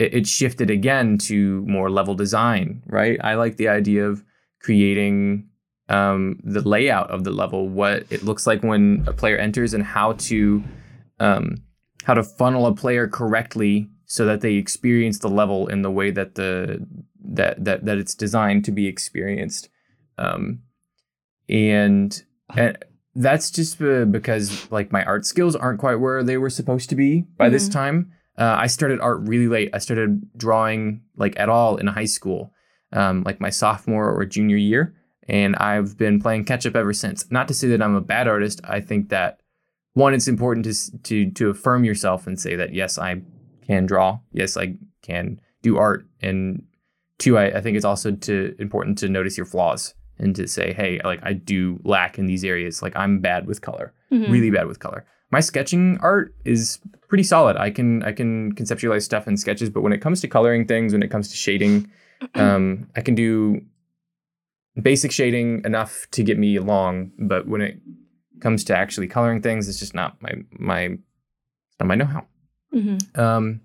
[0.00, 3.16] it, it shifted again to more level design, right?
[3.22, 4.24] I like the idea of
[4.60, 5.48] creating
[5.88, 9.84] um, the layout of the level, what it looks like when a player enters, and
[9.84, 10.64] how to
[11.20, 11.58] um,
[12.02, 16.10] how to funnel a player correctly so that they experience the level in the way
[16.10, 16.84] that the
[17.22, 19.68] that that that it's designed to be experienced.
[20.18, 20.62] Um,
[21.48, 22.20] and
[22.56, 22.76] and
[23.16, 26.96] that's just uh, because like my art skills aren't quite where they were supposed to
[26.96, 27.72] be by this Mhm.
[27.72, 28.12] time.
[28.38, 29.70] Uh, I started art really late.
[29.72, 32.52] I started drawing like at all in high school,
[32.92, 34.94] um, like my sophomore or junior year,
[35.28, 37.30] and I've been playing catch up ever since.
[37.30, 38.60] Not to say that I'm a bad artist.
[38.64, 39.40] I think that
[39.94, 40.74] one, it's important to
[41.04, 43.22] to to affirm yourself and say that yes, I
[43.66, 44.20] can draw.
[44.32, 46.06] Yes, I can do art.
[46.20, 46.64] And
[47.18, 50.72] two, I, I think it's also to important to notice your flaws and to say,
[50.72, 52.82] hey, like I do lack in these areas.
[52.82, 54.30] Like I'm bad with color, Mhm.
[54.30, 55.04] really bad with color.
[55.30, 57.56] My sketching art is pretty solid.
[57.56, 60.92] I can I can conceptualize stuff in sketches, but when it comes to coloring things,
[60.92, 61.90] when it comes to shading,
[62.34, 63.60] um, I can do
[64.80, 67.10] basic shading enough to get me along.
[67.18, 67.80] But when it
[68.40, 70.88] comes to actually coloring things, it's just not my my
[71.80, 72.26] not my know-how.
[72.74, 73.18] Mhm.
[73.18, 73.60] Um,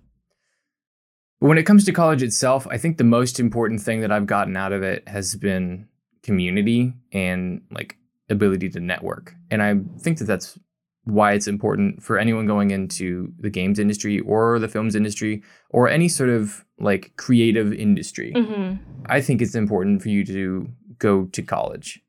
[1.39, 4.55] when it comes to college itself, I think the most important thing that I've gotten
[4.57, 5.87] out of it has been
[6.23, 7.97] community and like
[8.29, 9.35] ability to network.
[9.49, 10.57] And I think that that's
[11.03, 15.89] why it's important for anyone going into the games industry or the films industry or
[15.89, 18.31] any sort of like creative industry.
[18.35, 18.77] Mhm.
[19.07, 22.01] I think it's important for you to go to college,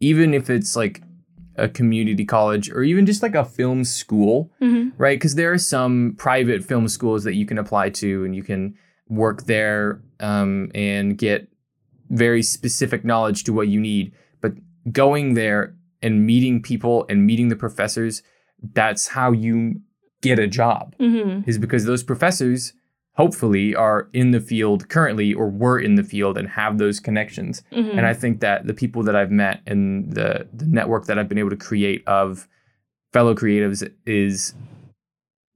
[0.00, 1.02] even if it's like
[1.56, 4.92] a community college or even just like a film school Mhm.
[4.98, 5.16] right?
[5.18, 8.74] Because there are some private film schools that you can apply to, and you can
[9.08, 11.48] work there um, and get
[12.12, 14.12] very specific knowledge to what you need.
[14.40, 14.52] But
[14.92, 18.22] going there and meeting people and meeting the professors,
[18.74, 19.80] that's how you
[20.20, 20.94] get a job.
[21.00, 21.46] Mhm.
[21.48, 22.74] Is because those professors
[23.14, 27.62] hopefully are in the field currently or were in the field and have those connections.
[27.72, 27.96] Mhm.
[27.98, 31.28] And I think that the people that I've met and the the network that I've
[31.28, 32.48] been able to create of
[33.12, 34.54] fellow creatives is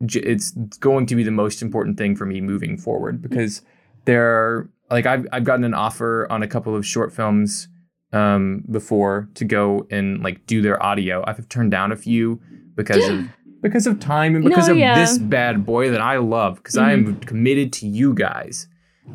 [0.01, 3.63] it's going to be the most important thing for me moving forward because
[4.05, 7.69] there are like I've I've gotten an offer on a couple of short films
[8.13, 11.25] um before to go and like do their audio.
[11.27, 12.41] I've turned down a few
[12.77, 13.27] because of
[13.63, 14.95] because of time and because No, of yeah.
[14.95, 17.09] this bad boy that I love because I Mm-hmm.
[17.09, 18.69] am committed to you guys.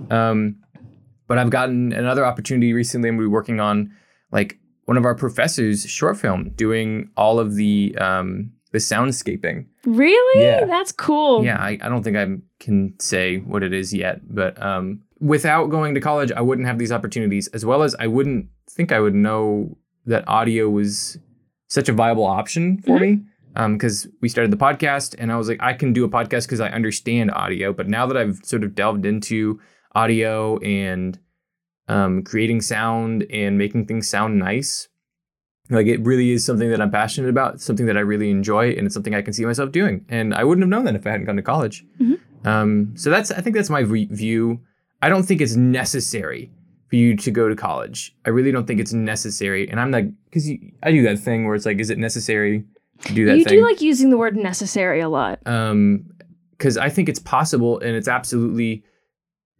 [0.09, 0.57] Um,
[1.27, 3.07] but I've gotten another opportunity recently.
[3.09, 3.91] I'm working on
[4.31, 9.67] like one of our professors' short film, doing all of the um, the soundscaping.
[9.85, 10.43] Really?
[10.43, 10.65] Yeah.
[10.65, 11.45] That's cool.
[11.45, 12.27] Yeah, I, I don't think I
[12.59, 16.77] can say what it is yet, but um, without going to college, I wouldn't have
[16.79, 21.17] these opportunities, as well as I wouldn't think I would know that audio was
[21.69, 23.21] such a viable option for me.
[23.53, 26.61] Because we started the podcast, and I was like, I can do a podcast because
[26.61, 27.73] I understand audio.
[27.73, 29.59] But now that I've sort of delved into
[29.93, 31.19] audio and
[31.89, 34.87] um, creating sound and making things sound nice,
[35.69, 38.85] like it really is something that I'm passionate about, something that I really enjoy, and
[38.85, 40.05] it's something I can see myself doing.
[40.07, 41.83] And I wouldn't have known that if I hadn't gone to college.
[41.99, 42.19] Mhm.
[42.45, 44.61] Um, so that's I think that's my re- view.
[45.01, 46.51] I don't think it's necessary
[46.89, 48.15] for you to go to college.
[48.25, 49.69] I really don't think it's necessary.
[49.69, 50.49] And I'm like, because
[50.83, 52.63] I do that thing where it's like, is it necessary
[53.05, 53.59] to do that you thing?
[53.59, 55.39] do like using the word necessary a lot.
[55.47, 56.05] um
[56.51, 58.83] because i think it's possible and it's absolutely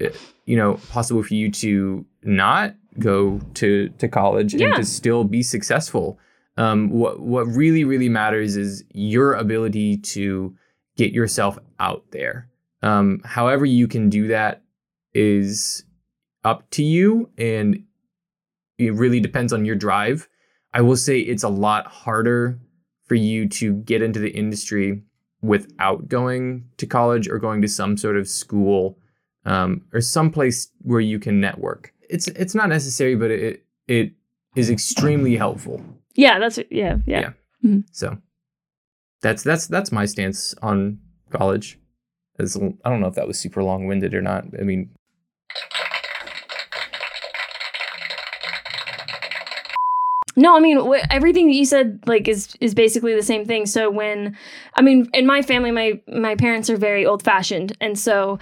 [0.04, 0.10] uh,
[0.46, 4.68] you know possible for you to not go to to college Yeah.
[4.68, 6.20] and to still be successful
[6.58, 10.56] um what what really really matters is your ability to
[10.96, 12.48] get yourself out there
[12.84, 14.61] um however you can do that
[15.14, 15.84] is
[16.44, 17.84] up to you and
[18.78, 20.28] it really depends on your drive
[20.74, 22.60] i will say it's a lot harder
[23.06, 25.04] for you to get into the industry
[25.42, 28.98] without going to college or going to some sort of school
[29.46, 31.94] um, or some place where you can network.
[32.10, 34.14] It's it's not necessary, but it it
[34.56, 35.84] is extremely helpful.
[36.16, 37.32] Yeah, that's yeah, yeah.
[37.64, 37.80] Yeah.
[37.92, 38.18] So
[39.22, 41.00] that's that's that's my stance on
[41.32, 41.80] college.
[42.40, 44.46] As I don't know if that was super long winded or not.
[44.60, 44.90] I mean,
[50.38, 53.66] No, I mean wh- everything that you said like is is basically the same thing.
[53.66, 54.38] So when
[54.76, 58.40] I mean in my family my my parents are very old fashioned and so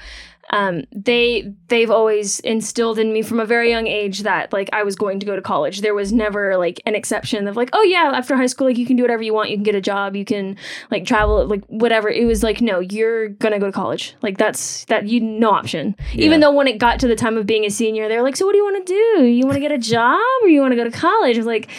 [0.52, 4.84] um, they they've always instilled in me from a very young age that like I
[4.84, 5.82] was going to go to college.
[5.82, 8.86] There was never like an exception of like, oh yeah, after high school, like you
[8.86, 9.52] can do whatever you want.
[9.52, 10.16] You can get a job.
[10.16, 10.58] You can
[10.90, 12.10] like travel, like whatever.
[12.10, 14.16] It was like, no, you're gonna go to college.
[14.22, 15.96] Like that's that you no option.
[16.14, 18.46] Even though when it got to the time of being a senior, they're like, so
[18.46, 19.26] what do you want to do?
[19.26, 21.38] You want to get a job or you want to go to college?
[21.38, 21.70] I was like,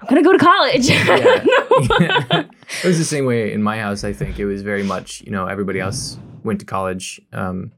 [0.00, 0.88] I'm gonna go to college.
[0.96, 2.44] Yeah.
[2.82, 4.04] it was the same way in my house.
[4.04, 7.20] I think it was very much you know everybody else went to college.
[7.32, 7.72] Um,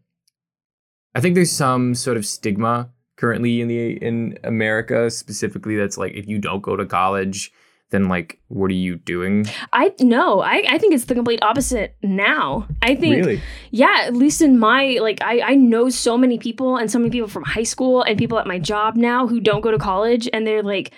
[1.19, 6.15] I think there's some sort of stigma currently in the in America specifically that's like
[6.15, 7.51] if you don't go to college,
[7.91, 9.45] then like what are you doing?
[9.73, 12.69] I no, I, I think it's the complete opposite now.
[12.83, 13.43] I think Really?
[13.73, 17.11] yeah, at least in my like I, I know so many people and so many
[17.11, 20.29] people from high school and people at my job now who don't go to college
[20.33, 20.93] and they're like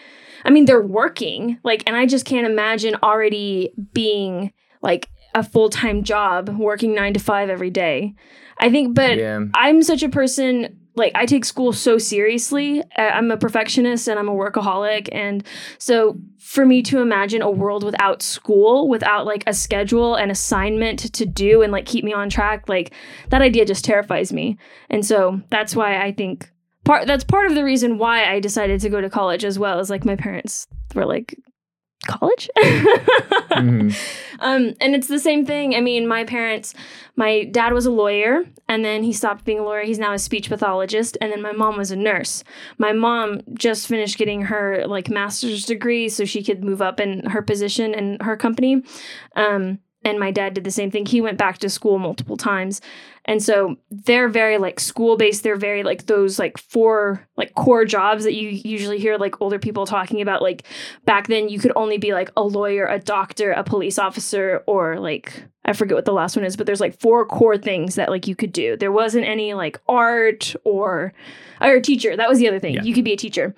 [0.45, 1.59] I mean they're working.
[1.65, 4.53] Like and I just can't imagine already being
[4.83, 8.15] like a full-time job working 9 to 5 every day.
[8.59, 9.41] I think but yeah.
[9.55, 12.83] I'm such a person like I take school so seriously.
[12.97, 15.47] I'm a perfectionist and I'm a workaholic and
[15.79, 21.13] so for me to imagine a world without school, without like a schedule and assignment
[21.15, 22.93] to do and like keep me on track, like
[23.29, 24.59] that idea just terrifies me.
[24.91, 26.51] And so that's why I think
[26.85, 29.79] part that's part of the reason why I decided to go to college as well
[29.79, 31.37] as like my parents were like
[32.11, 32.49] college?
[33.51, 33.93] Mhm.
[34.39, 35.75] um and it's the same thing.
[35.75, 36.73] I mean my parents
[37.17, 39.83] my dad was a lawyer and then he stopped being a lawyer.
[39.83, 42.45] He's now a speech pathologist and then my mom was a nurse.
[42.79, 47.27] My mom just finished getting her like master's degree so she could move up in
[47.27, 48.83] her position in her company.
[49.37, 51.05] Um and my dad did the same thing.
[51.05, 52.81] He went back to school multiple times.
[53.27, 57.85] And so they're very like school based they're very like those like four like core
[57.85, 60.41] jobs that you usually hear like older people talking about.
[60.41, 60.65] Like
[61.05, 64.99] back then you could only be like a lawyer a doctor a police officer or
[64.99, 68.09] like i forget what the last one is but there's like four core things that
[68.09, 68.77] like you could do.
[68.77, 71.13] There wasn't any like art or
[71.61, 72.17] or a teacher.
[72.17, 72.75] That was the other thing.
[72.75, 72.83] Yeah.
[72.83, 73.55] you could be a teacher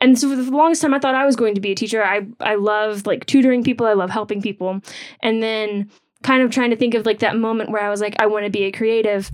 [0.00, 2.04] and so for the longest time i thought i was going to be a teacher.
[2.04, 3.86] I i love like tutoring people.
[3.86, 4.80] I love helping people.
[5.20, 5.90] And then
[6.22, 8.44] kind of trying to think of like that moment where i was like i want
[8.44, 9.30] to be a creative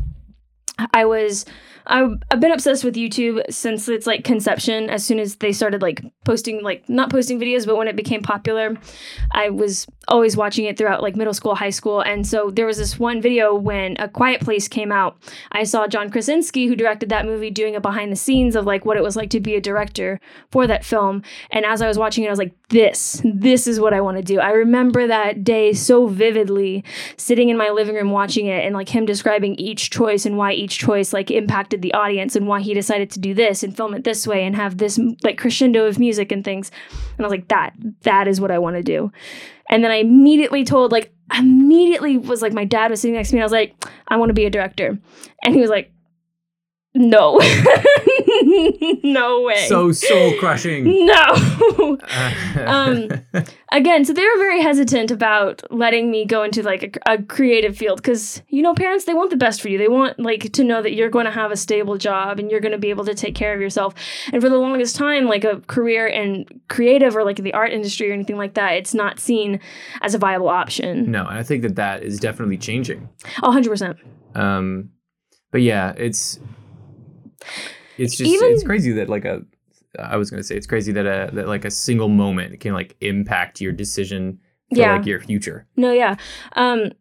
[0.92, 1.44] I was
[1.86, 4.88] I've, I've been obsessed with YouTube since its like conception.
[4.90, 8.22] As soon as they started like posting like not posting videos, but when it became
[8.22, 8.76] popular,
[9.32, 12.00] I was always watching it throughout like middle school, high school.
[12.00, 15.16] And so there was this one video when A Quiet Place came out.
[15.52, 18.84] I saw John Krasinski, who directed that movie, doing a behind the scenes of like
[18.84, 21.22] what it was like to be a director for that film.
[21.50, 24.16] And as I was watching it, I was like, this, this is what I want
[24.16, 24.38] to do.
[24.38, 26.84] I remember that day so vividly,
[27.16, 30.52] sitting in my living room watching it and like him describing each choice and why
[30.52, 33.94] each choice like impacted the audience and why he decided to do this and film
[33.94, 36.70] it this way and have this like crescendo of music and things.
[37.16, 39.12] And I was like, that that is what I want to do.
[39.68, 43.36] And then I immediately told like immediately was like my dad was sitting next to
[43.36, 43.38] me.
[43.38, 43.74] and I was like,
[44.08, 44.98] I want to be a director.
[45.44, 45.92] And he was like,
[46.94, 47.40] no.
[49.04, 49.66] no way.
[49.66, 50.84] So soul crushing.
[51.06, 51.98] no.
[52.66, 53.08] um,
[53.72, 57.76] again, so they were very hesitant about letting me go into like a, a creative
[57.76, 59.78] field because you know parents they want the best for you.
[59.78, 62.60] They want like to know that you're going to have a stable job and you're
[62.60, 63.94] going to be able to take care of yourself.
[64.32, 68.10] And for the longest time, like a career in creative or like the art industry
[68.10, 69.60] or anything like that, it's not seen
[70.02, 71.10] as a viable option.
[71.10, 73.08] no, and I think that that is definitely changing.
[73.42, 73.98] A hundred percent.
[74.34, 74.90] Um,
[75.50, 76.38] but yeah, it's
[78.00, 79.42] it's just Even- it's crazy that like a
[79.98, 82.96] I was gonna say it's crazy that a that like a single moment can like
[83.00, 84.38] impact your decision
[84.72, 84.96] for Yeah.
[84.96, 85.66] like your future.
[85.76, 86.16] No, yeah.
[86.54, 86.92] Um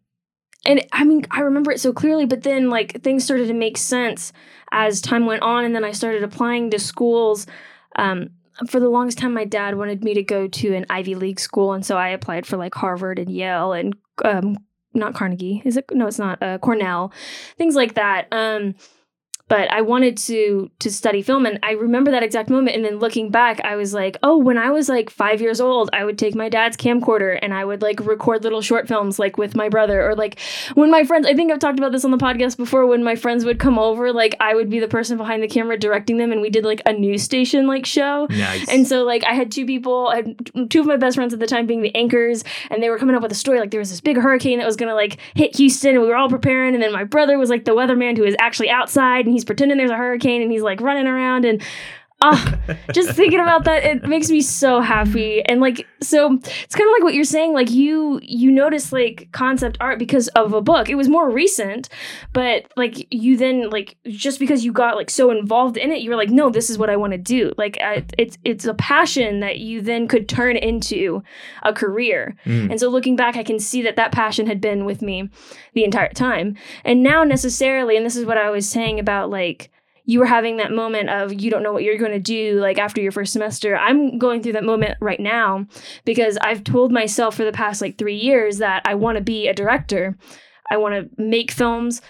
[0.66, 3.78] and I mean, I remember it so clearly, but then like things started to make
[3.78, 4.32] sense
[4.72, 7.46] as time went on and then I started applying to schools
[7.96, 8.30] um
[8.68, 11.72] for the longest time my dad wanted me to go to an Ivy League school
[11.72, 14.56] and so I applied for like Harvard and Yale and um
[14.92, 15.62] not Carnegie.
[15.64, 17.12] Is it no, it's not uh Cornell.
[17.56, 18.26] Things like that.
[18.32, 18.74] Um
[19.50, 22.98] but I wanted to to study film and I remember that exact moment and then
[22.98, 26.16] looking back I was like, "Oh, when I was like 5 years old, I would
[26.16, 29.68] take my dad's camcorder and I would like record little short films like with my
[29.68, 30.38] brother or like
[30.74, 33.16] when my friends I think I've talked about this on the podcast before when my
[33.16, 36.32] friends would come over, like I would be the person behind the camera directing them
[36.32, 38.26] and we did like a news station like show.
[38.30, 38.68] Nice.
[38.68, 41.40] And so like I had two people, I had two of my best friends at
[41.40, 43.80] the time being the anchors, and they were coming up with a story like there
[43.80, 46.74] was this big hurricane that was gonna like hit Houston, and we were all preparing.
[46.74, 49.78] And then my brother was like the weatherman who was actually outside, and he's pretending
[49.78, 51.62] there's a hurricane, and he's like running around and.
[52.22, 52.58] Ah,
[52.92, 55.42] just thinking about that, it makes me so happy.
[55.46, 57.54] And like, so it's kind of like what you're saying.
[57.54, 60.90] Like you, you notice like concept art because of a book.
[60.90, 61.88] It was more recent,
[62.34, 66.10] but like you then like just because you got like so involved in it, you
[66.10, 67.52] were like, no, this is what I want to do.
[67.56, 71.22] Like I, it's it's a passion that you then could turn into
[71.62, 72.36] a career.
[72.44, 72.72] Mm.
[72.72, 75.30] And so looking back, I can see that that passion had been with me
[75.72, 76.56] the entire time.
[76.84, 79.70] And now necessarily, and this is what I was saying about like
[80.10, 82.78] you were having that moment of you don't know what you're going to do like
[82.78, 83.76] after your first semester.
[83.76, 85.66] I'm going through that moment right now
[86.04, 89.46] because I've told myself for the past like 3 years that I want to be
[89.46, 90.18] a director.
[90.68, 92.02] I want to make films,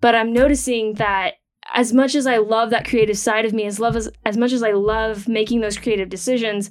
[0.00, 1.34] but I'm noticing that
[1.74, 4.52] as much as I love that creative side of me, as love as as much
[4.52, 6.70] as I love making those creative decisions,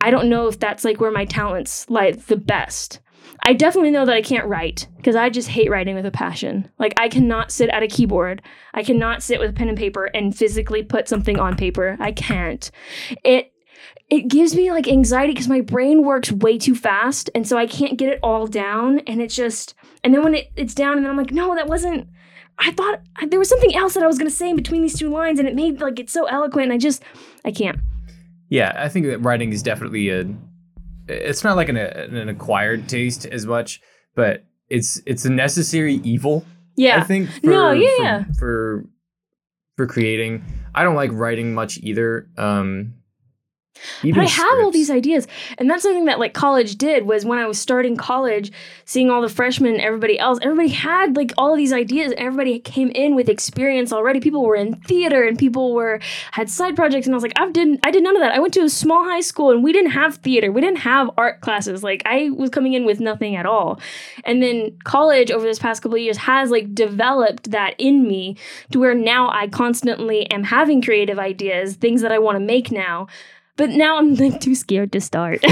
[0.00, 3.00] I don't know if that's like where my talents lie the best.
[3.46, 6.68] I definitely know that I can't write because I just hate writing with a passion.
[6.80, 8.42] Like I cannot sit at a keyboard.
[8.74, 11.96] I cannot sit with a pen and paper and physically put something on paper.
[12.00, 12.68] I can't.
[13.22, 13.52] It
[14.10, 17.68] it gives me like anxiety because my brain works way too fast and so I
[17.68, 21.04] can't get it all down and it's just and then when it, it's down and
[21.04, 22.08] then I'm like, no, that wasn't
[22.58, 24.98] I thought I, there was something else that I was gonna say in between these
[24.98, 27.00] two lines and it made like it's so eloquent and I just
[27.44, 27.78] I can't.
[28.48, 30.24] Yeah, I think that writing is definitely a.
[31.08, 33.80] It's not like an, an acquired taste as much,
[34.14, 36.44] but it's it's a necessary evil.
[36.76, 36.98] Yeah.
[36.98, 37.30] I think.
[37.30, 38.24] For, No, yeah, for- yeah.
[38.38, 38.84] For,
[39.76, 42.28] for creating, I don't like writing much either.
[42.36, 42.94] Um,
[44.02, 45.26] But even I have all these ideas.
[45.58, 48.52] And that's something that like college did was when I was starting college,
[48.84, 52.12] seeing all the freshmen and everybody else, everybody had like all of these ideas.
[52.16, 54.20] Everybody came in with experience already.
[54.20, 56.00] People were in theater and people were
[56.32, 57.06] had side projects.
[57.06, 58.32] And I was like, I didn't I did none of that.
[58.32, 60.52] I went to a small high school and we didn't have theater.
[60.52, 61.82] We didn't have art classes.
[61.82, 63.80] Like I was coming in with nothing at all.
[64.24, 68.36] And then college over this past couple of years has like developed that in me
[68.72, 72.70] to where now I constantly am having creative ideas, things that I want to make
[72.70, 73.06] now.
[73.56, 75.40] But now I'm like too scared to start.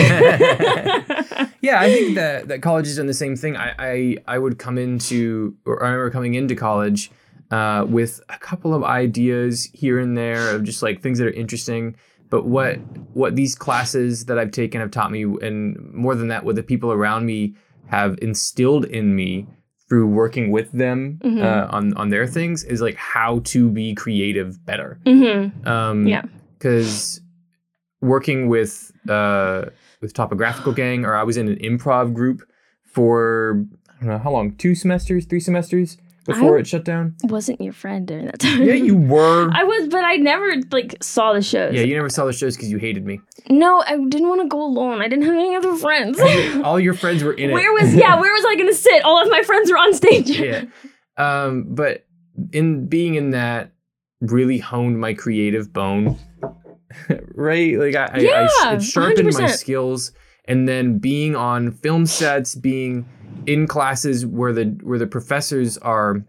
[1.61, 3.57] yeah, I think that that college has done the same thing.
[3.57, 7.11] I I, I would come into, or I remember coming into college
[7.51, 11.33] uh, with a couple of ideas here and there of just like things that are
[11.33, 11.97] interesting.
[12.31, 12.77] But what
[13.15, 16.63] what these classes that I've taken have taught me, and more than that, what the
[16.63, 17.55] people around me
[17.87, 19.47] have instilled in me
[19.89, 21.43] through working with them Mhm.
[21.43, 24.99] uh, on on their things, is like how to be creative better.
[25.07, 26.23] hmm Um, Yeah.
[26.59, 27.21] Because
[28.05, 29.67] working with uh,
[30.01, 32.43] with Topographical Gang, or I was in an improv group
[32.85, 35.97] for I don't know how long, two semesters, three semesters
[36.27, 37.17] before I- it shut down.
[37.25, 38.63] Wasn't your friend during that time?
[38.63, 39.51] Yeah, you were.
[39.55, 41.75] I was, but I never like saw the shows.
[41.75, 43.21] yeah, you never saw the shows because you hated me.
[43.49, 45.01] no, I didn't want to go alone.
[45.03, 46.19] I didn't have any other friends.
[46.65, 47.53] All your friends were in it.
[47.53, 48.19] where was yeah?
[48.21, 49.05] Where was I going to sit?
[49.05, 50.31] All of my friends were on stage.
[50.39, 50.65] yeah.
[51.17, 52.07] Um, but
[52.53, 53.71] in being in that
[54.21, 56.19] really honed my creative bone.
[57.35, 57.77] right?
[57.79, 59.51] Like I, I, I it sharpened my 100%.
[59.51, 60.13] skills
[60.47, 63.07] and then being on film sets, being
[63.47, 66.25] in classes where the where the professors are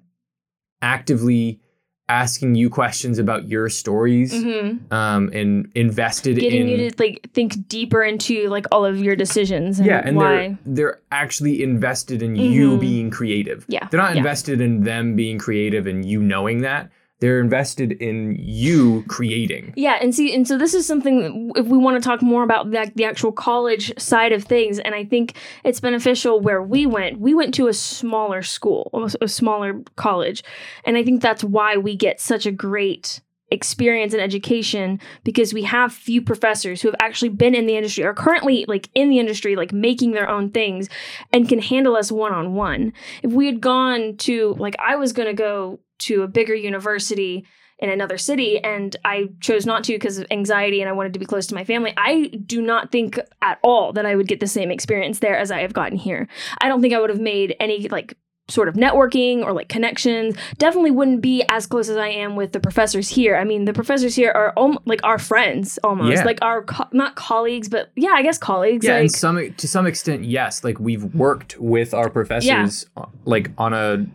[0.82, 1.60] actively
[2.08, 4.92] asking you questions about your stories Mhm.
[4.94, 9.16] um, and invested Getting in you to like think deeper into like all of your
[9.16, 10.26] decisions and yeah and why.
[10.36, 12.80] they're they're actually invested in you Mhm.
[12.80, 14.20] being creative Yeah, they're not yeah.
[14.20, 19.98] invested in them being creative and you knowing that they're invested in you creating Yeah,
[20.02, 22.92] and see, and so this is something if we want to talk more about the,
[22.96, 27.20] the actual college side of things, and I think it's beneficial where we went.
[27.20, 30.44] We went to a smaller school, a- a smaller college,
[30.84, 35.64] and I think that's why we get such a great experience and education because we
[35.64, 39.20] have few professors who have actually been in the industry or currently like in the
[39.20, 40.90] industry like making their own things
[41.32, 42.92] and can handle us one on one
[43.22, 47.46] if we had gone to like i was going to go to a bigger university
[47.80, 51.20] in another city and I chose not to because of anxiety and I wanted to
[51.20, 51.94] be close to my family.
[51.98, 55.52] I do not think at all that I would get the same experience there as
[55.52, 56.28] I have gotten here.
[56.62, 58.18] I don't think I would have made any like
[58.48, 60.36] sort of networking or like connections.
[60.58, 63.36] Definitely wouldn't be as close as I am with the professors here.
[63.36, 66.24] I mean, the professors here are om- like our friends almost, Yeah.
[66.24, 68.86] like our co- not colleagues, but yeah, I guess colleagues.
[68.86, 73.06] yeah like, and some to some extent yes like we've worked with our professors uh,
[73.26, 74.06] like on a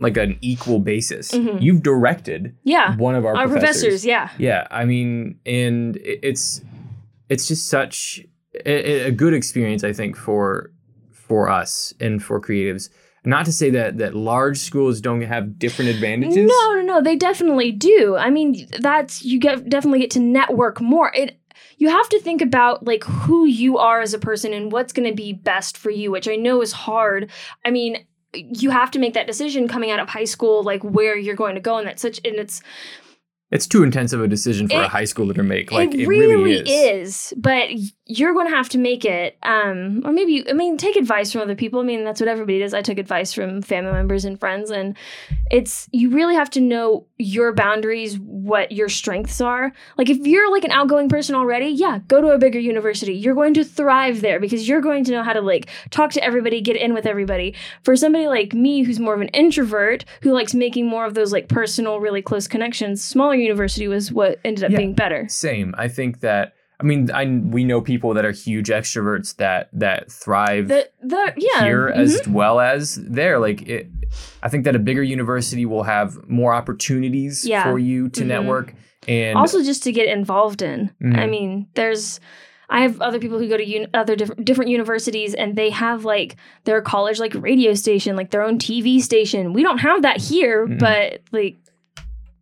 [0.00, 1.62] like an equal basis Mhm.
[1.62, 3.82] you've directed yeah, one of our, our professors.
[3.82, 4.04] professors.
[4.06, 6.60] Yeah, Yeah, I mean, and it's
[7.28, 8.20] it's just such
[8.66, 10.72] a, a good experience, I think, for
[11.12, 12.88] for us and for creatives.
[13.24, 16.46] Not to say that that large schools don't have different advantages.
[16.46, 17.02] No, no, no.
[17.02, 18.16] They definitely do.
[18.16, 21.10] I mean, that's you get definitely get to network more.
[21.14, 21.38] It
[21.78, 25.08] you have to think about like who you are as a person and what's going
[25.08, 27.30] to be best for you, which I know is hard.
[27.64, 28.04] I mean,
[28.34, 31.54] you have to make that decision coming out of high school, like where you're going
[31.54, 32.62] to go, and that's such and it's
[33.54, 35.70] It's too intensive a decision for a high schooler to make.
[35.70, 37.30] Like it, it, really, really is.
[37.30, 37.34] is.
[37.36, 37.68] but
[38.04, 39.38] you're going to have to make it.
[39.44, 41.78] Um, or maybe you, I mean, take advice from other people.
[41.78, 42.74] I mean, that's what everybody does.
[42.74, 44.96] I took advice from family members and friends, and
[45.52, 49.72] it's you really have to know your boundaries, what your strengths are.
[49.96, 53.14] Like if you're like an outgoing person already, yeah, go to a bigger university.
[53.14, 56.24] You're going to thrive there because you're going to know how to like talk to
[56.24, 57.54] everybody, get in with everybody.
[57.84, 61.32] For somebody like me who's more of an introvert who likes making more of those
[61.32, 64.78] like personal, really close connections, smaller university was what ended up Yeah.
[64.78, 65.28] being better.
[65.28, 65.74] Same.
[65.78, 66.54] I think that.
[66.80, 71.32] I mean, I we know people that are huge extroverts that that thrive The the
[71.36, 71.96] yeah here mhm.
[71.96, 73.38] as well as there.
[73.38, 73.86] Like it,
[74.42, 77.62] I think that a bigger university will have more opportunities Yeah.
[77.64, 78.26] for you to Mhm.
[78.26, 78.74] network
[79.06, 80.90] and also just to get involved in.
[81.02, 81.18] Mhm.
[81.18, 82.20] I mean, there's
[82.70, 86.04] I have other people who go to un- other diff- different universities and they have
[86.06, 89.52] like their college like radio station, like their own TV station.
[89.52, 90.78] We don't have that here, Mm-mm.
[90.78, 91.56] but like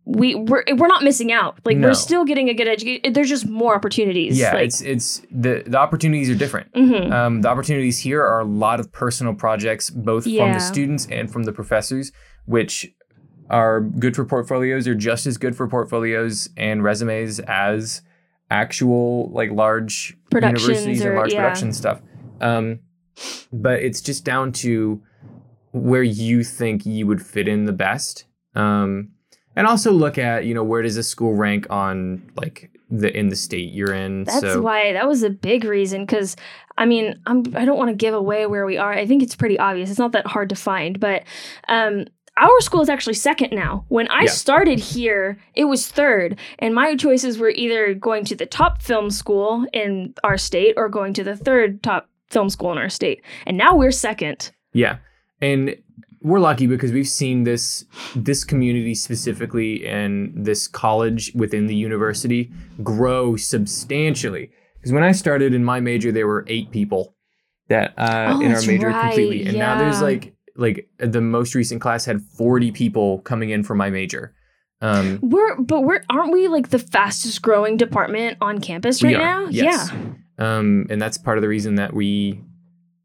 [0.05, 1.57] we we're we're not missing out.
[1.65, 1.87] Like No.
[1.87, 3.13] we're still getting a good education.
[3.13, 4.37] There's just more opportunities.
[4.37, 6.71] yeah, like, it's it's the the opportunities are different.
[6.73, 7.11] mhm.
[7.11, 11.31] Um, the opportunities here are a lot of personal projects, both from the students and
[11.31, 12.11] from the professors,
[12.45, 12.91] which
[13.49, 18.01] are good for portfolios, are just as good for portfolios and resumes as
[18.51, 21.41] actual like large Productions universities and or- large yeah.
[21.41, 22.01] production stuff.
[22.41, 22.79] Um,
[23.53, 25.01] but it's just down to
[25.71, 28.25] where you think you would fit in the best.
[28.55, 29.09] Um,
[29.55, 33.29] and also look at you know where does a school rank on like the in
[33.29, 34.25] the state you're in.
[34.25, 36.35] That's so why that was a big reason because
[36.77, 38.93] I mean I'm I don't want to give away where we are.
[38.93, 39.89] I think it's pretty obvious.
[39.89, 41.23] It's not that hard to find, but
[41.67, 43.85] um our school is actually second now.
[43.89, 44.29] When I Yeah.
[44.31, 49.11] started here, it was third, and my choices were either going to the top film
[49.11, 53.21] school in our state or going to the third top film school in our state.
[53.45, 54.49] And now we're second.
[54.73, 54.97] Yeah.
[55.41, 55.75] And
[56.23, 62.51] we're lucky because we've seen this this community specifically and this college within the university
[62.81, 64.49] grow substantially.
[64.79, 67.15] Because when I started in my major, there were eight people
[67.69, 71.55] that uh, Oh, in our major right, completely, and now there's like like the most
[71.55, 74.33] recent class had 40 people coming in for my major.
[74.81, 79.47] Um, We're but we're aren't we like the fastest growing department on campus right now?
[79.47, 79.89] yes.
[79.91, 80.13] Yeah.
[80.39, 82.41] Um, and that's part of the reason that we.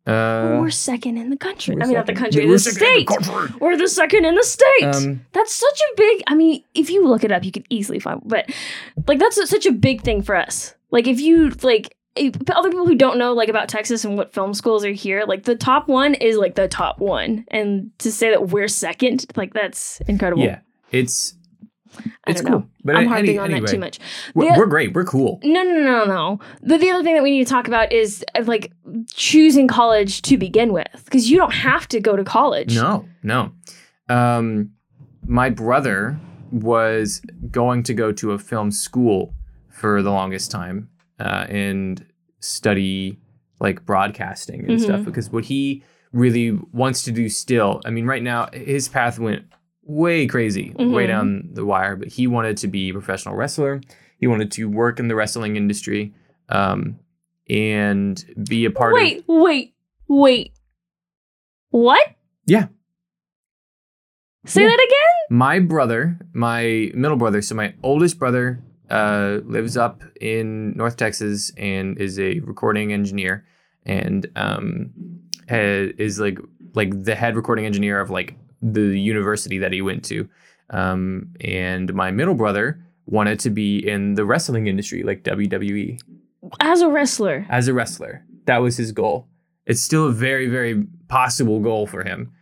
[0.08, 1.74] Uh, we're second in the country.
[1.74, 3.06] I mean, not the country, the state.
[3.08, 3.54] the.
[3.60, 4.84] We're the second in the state.
[4.84, 6.22] Um, that's such a big.
[6.26, 8.22] I mean, if you look it up, you could easily find.
[8.24, 8.50] But
[9.06, 10.74] like, that's such a big thing for us.
[10.90, 11.94] Like, if you like.
[12.50, 15.44] Other people who don't know like about Texas and what film schools are here, like
[15.44, 19.54] the top one is like the top one, and to say that we're second, like
[19.54, 20.42] that's incredible.
[20.42, 20.58] yeah,
[20.90, 21.34] it's
[22.26, 22.60] I it's don't cool.
[22.60, 22.66] know.
[22.84, 23.98] But I'm any- harping on anyway, that too much.
[24.34, 24.92] We're, The- we're great.
[24.94, 25.40] We're cool.
[25.42, 26.40] No, no, no, no.
[26.62, 28.72] The, the other thing that we need to talk about is uh, like
[29.14, 32.74] choosing college to begin with, because you don't have to go to college.
[32.74, 33.52] No, no.
[34.08, 34.70] Um,
[35.26, 36.18] my brother
[36.50, 37.20] was
[37.50, 39.34] going to go to a film school
[39.68, 40.88] for the longest time
[41.20, 42.04] uh, and
[42.40, 43.18] study
[43.60, 44.82] like broadcasting and Mhm.
[44.84, 45.82] stuff because what he
[46.12, 49.44] really wants to do still, I mean, right now his path went
[49.88, 51.08] way crazy, way Mhm.
[51.08, 51.96] down the wire.
[51.96, 53.80] But he wanted to be a professional wrestler.
[54.18, 56.14] He wanted to work in the wrestling industry,
[56.50, 56.98] um,
[57.50, 59.00] and be a part of.
[59.00, 59.74] Wait, wait,
[60.06, 60.52] wait.
[61.70, 62.06] What?
[62.46, 62.66] Yeah.
[64.46, 64.68] Say Yeah.
[64.68, 65.36] that again?
[65.38, 68.60] My brother, my middle brother, so my oldest brother,
[68.90, 73.44] uh, lives up in North Texas and is a recording engineer,
[73.84, 74.90] and um,
[75.48, 76.38] ha- is like
[76.74, 80.28] like the head recording engineer of like the university that he went to.
[80.70, 85.98] Um, and my middle brother wanted to be in the wrestling industry, like WWE,
[86.60, 87.46] As a wrestler.
[87.48, 88.24] as a wrestler.
[88.46, 89.26] That was his goal.
[89.66, 92.32] It's still a very, very possible goal for him.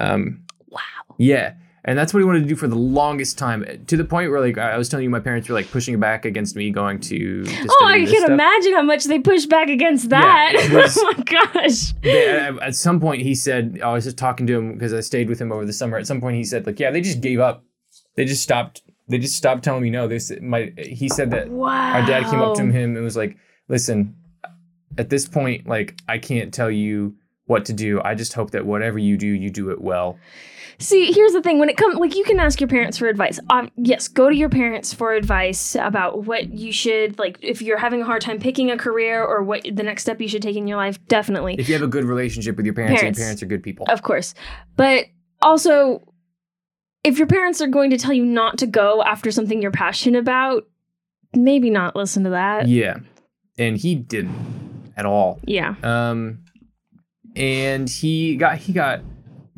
[0.00, 0.80] Um, Wow.
[1.18, 1.54] yeah.
[1.86, 4.40] And that's what he wanted to do for the longest time, to the point where,
[4.40, 7.44] like, I was telling you, my parents were like pushing back against me going to.
[7.44, 8.30] to Oh, I can stuff.
[8.30, 10.52] imagine how much they pushed back against that.
[10.54, 11.92] it was- oh my gosh.
[12.02, 15.00] They- at, at some point, he said, I was just talking to him because I
[15.00, 15.98] stayed with him over the summer.
[15.98, 17.62] At some point, he said, like, yeah, they just gave up.
[18.16, 18.82] They just stopped.
[19.08, 20.08] They just stopped telling me no.
[20.08, 20.72] This my.
[20.78, 21.92] He said that Wow.
[22.00, 23.36] our dad came up to him and was like,
[23.68, 24.16] "Listen,
[24.96, 27.14] at this point, like I can't tell you
[27.46, 28.00] what to do.
[28.04, 30.18] I just hope that whatever you do, you do it well."
[30.80, 31.60] See, here's the thing.
[31.60, 33.38] When it comes, like, you can ask your parents for advice.
[33.48, 37.78] Um, yes, go to your parents for advice about what you should, like, if you're
[37.78, 40.56] having a hard time picking a career or what the next step you should take
[40.56, 40.98] in your life.
[41.06, 43.16] Definitely, If you have a good relationship with your parents, Parents.
[43.18, 43.86] and your parents are good people.
[43.88, 44.34] of course.
[44.74, 45.04] But
[45.40, 46.02] also,
[47.04, 50.18] if your parents are going to tell you not to go after something you're passionate
[50.18, 50.64] about,
[51.36, 52.66] maybe not listen to that.
[52.66, 52.96] yeah,
[53.58, 54.34] and he didn't
[54.96, 55.38] at all.
[55.44, 55.76] Yeah.
[55.84, 56.40] Um,
[57.36, 59.00] and he got he got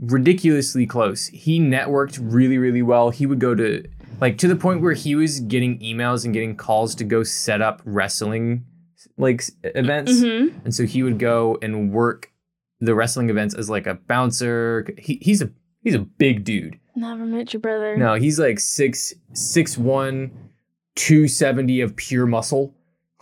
[0.01, 1.27] ridiculously close.
[1.29, 3.11] He networked really really well.
[3.11, 3.85] He would go to
[4.21, 7.61] like to the point where he was getting emails and getting calls to go set
[7.63, 8.65] up wrestling
[9.19, 10.21] like events.
[10.21, 12.31] hmm and so he would go and work
[12.81, 14.87] the wrestling events as like a bouncer.
[14.99, 15.51] He, he's a
[15.83, 16.79] he's a big dude.
[16.95, 17.97] Never met your brother.
[17.97, 20.31] No, he's like six six one,
[20.95, 22.75] two seventy of pure muscle.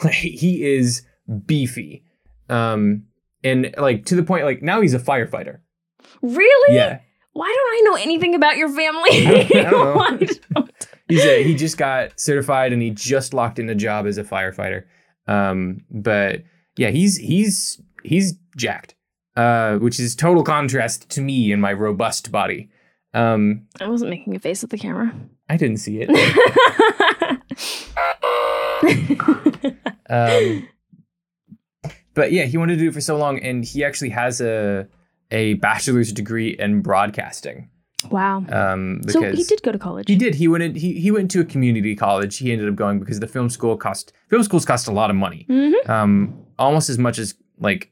[0.02, 1.02] Like he is
[1.46, 2.04] beefy.
[2.48, 3.04] Um
[3.44, 5.58] and like to the point like now he's a firefighter.
[6.22, 6.74] Really?
[6.74, 7.00] Yeah.
[7.34, 9.10] Why don't I know anything about your family?
[9.26, 9.70] I don't
[10.20, 10.26] know.
[10.54, 10.70] Don't-
[11.08, 14.24] He's a, he just got certified and he just locked in a job as a
[14.24, 14.84] firefighter.
[15.26, 16.42] Um but
[16.76, 18.94] yeah, he's he's he's jacked.
[19.36, 22.70] Uh which is total contrast to me and my robust body.
[23.12, 25.14] Um I wasn't making a face at the camera.
[25.50, 26.08] I didn't see it.
[30.08, 30.68] Um,
[32.14, 34.86] but yeah, he wanted to do it for so long, and he actually has a
[35.30, 37.68] a bachelor's degree in broadcasting.
[38.10, 38.44] wow.
[38.50, 40.06] Um, because So he did go to college.
[40.08, 40.34] He did.
[40.34, 40.62] He went.
[40.62, 42.38] In, he he went to a community college.
[42.38, 45.16] He ended up going because the film school cost film schools cost a lot of
[45.16, 45.90] money, Mm-hmm.
[45.90, 47.90] um, almost as much as like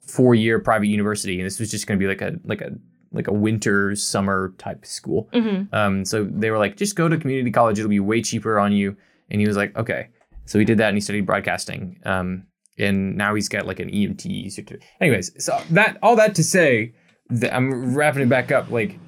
[0.00, 1.38] four year private university.
[1.40, 2.70] And this was just going to be like a like a
[3.12, 5.28] like a winter summer type school.
[5.32, 5.74] Mm-hmm.
[5.74, 8.72] Um, so they were like, just go to community college; it'll be way cheaper on
[8.72, 8.96] you.
[9.30, 10.08] And he was like, okay.
[10.44, 11.98] So he did that, and he studied broadcasting.
[12.04, 12.44] Um,
[12.78, 14.82] and now he's got like an EMT certificate.
[15.00, 16.94] Anyways, so that all that to say,
[17.30, 18.70] that I'm wrapping it back up.
[18.70, 18.98] Like,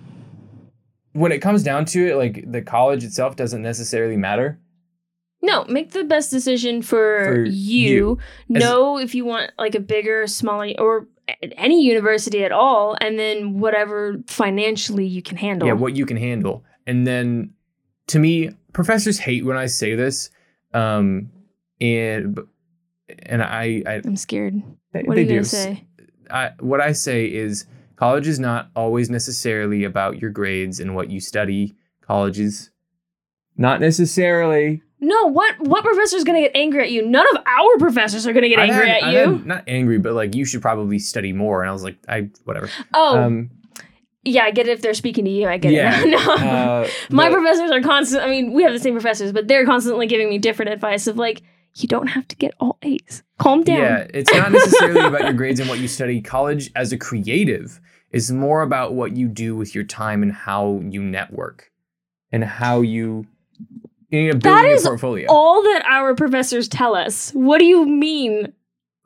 [1.12, 4.58] when it comes down to it, like the college itself doesn't necessarily matter.
[5.40, 7.48] No, make the best decision for, For you.
[8.48, 8.56] you.
[8.56, 11.06] As- Know if you want like a bigger, smaller, or
[11.56, 15.68] any university at all, and then whatever financially you can handle.
[15.68, 16.64] Yeah, what you can handle.
[16.86, 17.52] And then,
[18.08, 20.30] to me, professors hate when I say this.
[20.74, 21.30] Um,
[21.80, 22.38] and
[23.20, 24.54] and I, I I'm scared.
[24.92, 25.34] they, What are you do.
[25.34, 25.84] gonna say?
[26.30, 31.10] I, what I say is college is not always necessarily about your grades and what
[31.10, 31.74] you study.
[32.02, 32.70] College is
[33.56, 34.82] not necessarily.
[35.00, 37.06] No, what what professor is gonna get angry at you?
[37.06, 39.18] None of our professors are gonna get I've angry had- at I've you.
[39.36, 41.62] had- not angry, but like you should probably study more.
[41.62, 42.68] And I was like, I whatever.
[42.94, 43.50] oh, Um,
[44.24, 45.46] yeah, I get it if they're speaking to you.
[45.48, 46.02] I get yeah.
[46.02, 46.06] it.
[46.10, 46.18] no.
[46.34, 48.22] uh, My but- professors are constant.
[48.24, 51.16] I mean, we have the same professors, but they're constantly giving me different advice of
[51.16, 51.42] like,
[51.74, 53.22] you don't have to get all A's.
[53.38, 53.78] Calm down.
[53.78, 56.20] Yeah, it's not necessarily about your grades and what you study.
[56.20, 60.80] College as a creative is more about what you do with your time and how
[60.88, 61.70] you network
[62.32, 63.26] and how you,
[64.10, 65.26] you know, building is portfolio.
[65.28, 67.30] All that our professors tell us.
[67.32, 68.52] What do you mean?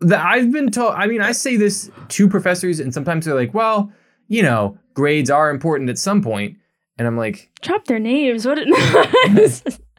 [0.02, 0.94] that I've been told.
[0.94, 3.92] I mean, I say this to professors, and sometimes they're like, "Well,
[4.28, 6.56] you know, grades are important at some point,"
[6.98, 8.46] and I'm like, Drop their names.
[8.46, 8.58] What?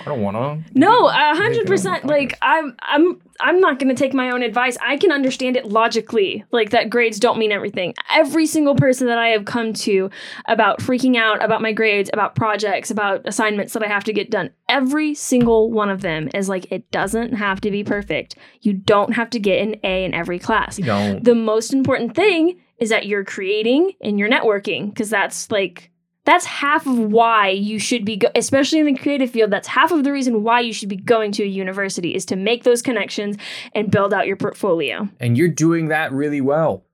[0.00, 2.04] "I don't want to." no, a hundred percent.
[2.04, 4.76] Like I'm, I'm, I'm not gonna take my own advice.
[4.80, 6.44] I can understand it logically.
[6.52, 7.94] Like that grades don't mean everything.
[8.10, 10.10] Every single person that I have come to
[10.46, 14.30] about freaking out about my grades, about projects, about assignments that I have to get
[14.30, 14.50] done.
[14.68, 18.36] Every single one of them is like, it doesn't have to be perfect.
[18.60, 20.78] You don't have to get an A in every class.
[20.78, 21.24] You don't.
[21.24, 25.90] the most important thing is that you're creating and you're networking because that's like
[26.26, 29.50] That's half of why you should be, go- especially in the creative field.
[29.50, 32.36] That's half of the reason why you should be going to a university is to
[32.36, 33.36] make those connections
[33.74, 35.08] and build out your portfolio.
[35.20, 36.84] And you're doing that really well.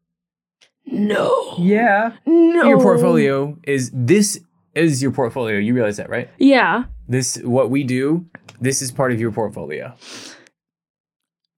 [0.84, 2.12] No, Yeah.
[2.26, 2.64] no.
[2.68, 4.40] Your portfolio is this
[4.74, 5.58] is your portfolio.
[5.58, 6.28] You realize that, right?
[6.38, 6.84] Yeah.
[7.08, 8.26] This what we do.
[8.60, 9.94] This is part of your portfolio.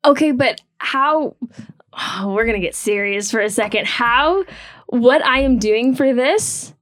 [0.04, 1.36] Okay, but how?
[1.94, 3.86] oh, we're gonna get serious for a second.
[3.86, 4.44] How?
[4.88, 6.73] What I am doing for this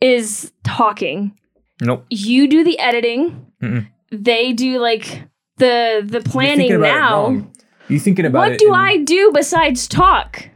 [0.00, 1.36] is talking.
[1.80, 2.04] Nope.
[2.10, 3.46] You do the editing.
[3.62, 3.88] Mm-mm.
[4.10, 5.22] They do like
[5.58, 7.50] the the planning thinking about it now.
[7.88, 8.58] You thinking about What it?
[8.58, 10.48] do in- I do besides talk?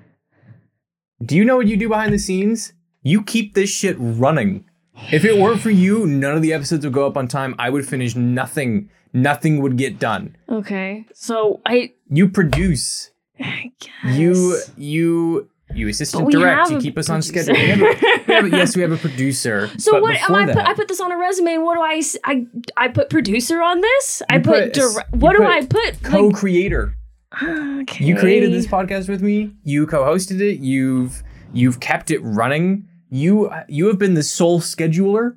[1.25, 2.73] Do you know what you do behind the scenes?
[3.03, 4.65] You keep this shit running.
[5.11, 7.55] If it weren't for you, none of the episodes would go up on time.
[7.59, 8.91] I would finish nothing.
[9.13, 10.37] Nothing would get done.
[10.49, 13.11] Okay, so I, You produce.
[13.41, 16.71] I guess You you you assistant direct.
[16.71, 17.55] You keep us on schedule.
[17.55, 19.69] We have a- we have a- yes, we have a producer.
[19.79, 20.65] So what am I that, put?
[20.67, 22.47] I put this on a resume, and what do i i,
[22.77, 24.23] I put producer on this.
[24.29, 26.03] I put, put- dire- what do I put?
[26.03, 26.95] Co-creator.
[27.43, 28.05] okay.
[28.05, 29.53] You created this podcast with me.
[29.65, 30.61] You co-hosted it.
[30.61, 32.89] You've you've kept it running.
[33.11, 35.37] You you have been the sole scheduler,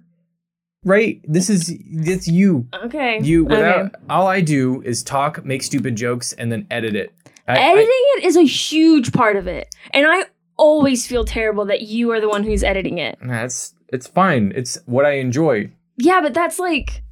[0.83, 1.21] right?
[1.27, 2.67] This is it's you.
[2.86, 3.19] Okay.
[3.21, 3.95] You without Okay.
[4.09, 7.13] all I do is talk, make stupid jokes, and then edit it.
[7.47, 7.87] I- I- editing
[8.17, 10.25] it is a huge part of it, and I
[10.57, 13.17] always feel terrible that you are the one who's editing it.
[13.21, 14.51] that's it's fine.
[14.55, 15.69] It's what I enjoy.
[15.97, 17.03] Yeah, but that's like.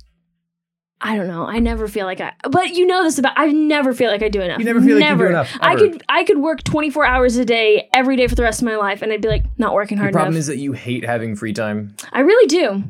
[1.05, 1.45] I don't know.
[1.45, 3.33] I never feel like I, but you know this about.
[3.35, 4.59] I never feel like I do enough.
[4.59, 5.27] You never feel like you do Never.
[5.27, 8.43] enough, I could, I could work twenty four hours a day every day for the
[8.43, 10.13] rest of my life, and I'd be like, not working hard enough.
[10.13, 10.39] The problem enough.
[10.39, 11.93] is that you hate having free time.
[12.13, 12.83] I really do.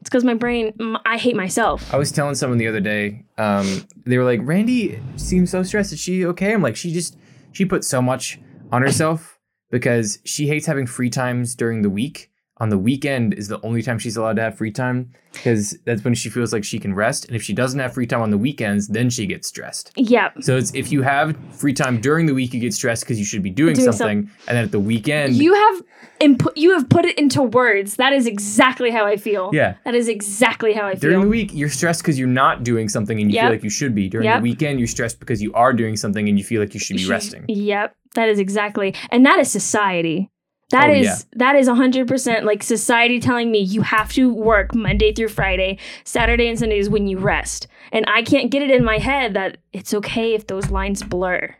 [0.00, 0.72] It's because my brain.
[1.04, 1.92] I hate myself.
[1.92, 5.92] I was telling someone the other day, um, they were like, Randy seems so stressed.
[5.92, 6.52] Is she okay?
[6.54, 7.18] I'm like, she just,
[7.52, 8.40] she put so much
[8.72, 9.38] on herself
[9.70, 12.30] because she hates having free times during the week.
[12.60, 16.04] On the weekend is the only time she's allowed to have free time because that's
[16.04, 17.24] when she feels like she can rest.
[17.26, 19.92] And if she doesn't have free time on the weekends, then she gets stressed.
[19.96, 20.30] Yeah.
[20.40, 23.24] So it's if you have free time during the week, you get stressed because you
[23.24, 24.30] should be doing, Doing something.
[24.46, 25.82] And then at the weekend, You have
[26.20, 26.54] input.
[26.56, 27.96] You have put it into words.
[27.96, 29.50] That is exactly how I feel.
[29.54, 29.76] yeah.
[29.86, 31.00] That is exactly how I feel.
[31.10, 33.42] During the week, you're stressed because you're not doing something and you Yep.
[33.44, 34.08] feel like you should be.
[34.10, 34.36] During Yep.
[34.38, 36.98] the weekend, you're stressed because you are doing something and you feel like you should
[36.98, 37.46] be resting.
[37.48, 40.28] Yep, that is exactly, and that is society.
[40.70, 41.16] That Oh, is yeah.
[41.36, 45.78] that is hundred percent like society telling me you have to work Monday through Friday,
[46.04, 49.34] Saturday and Sunday is when you rest, and I can't get it in my head
[49.34, 51.54] that it's okay if those lines blur.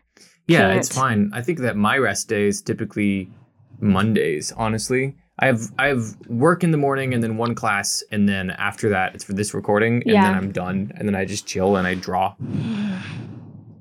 [0.47, 0.99] Yeah, it's Can't.
[0.99, 1.31] fine.
[1.33, 3.29] I think that my rest day is typically
[3.79, 5.15] Mondays, honestly.
[5.39, 8.89] I have I have work in the morning and then one class and then after
[8.89, 10.23] that it's for this recording and Yeah.
[10.25, 12.35] then I'm done and then I just chill and I draw.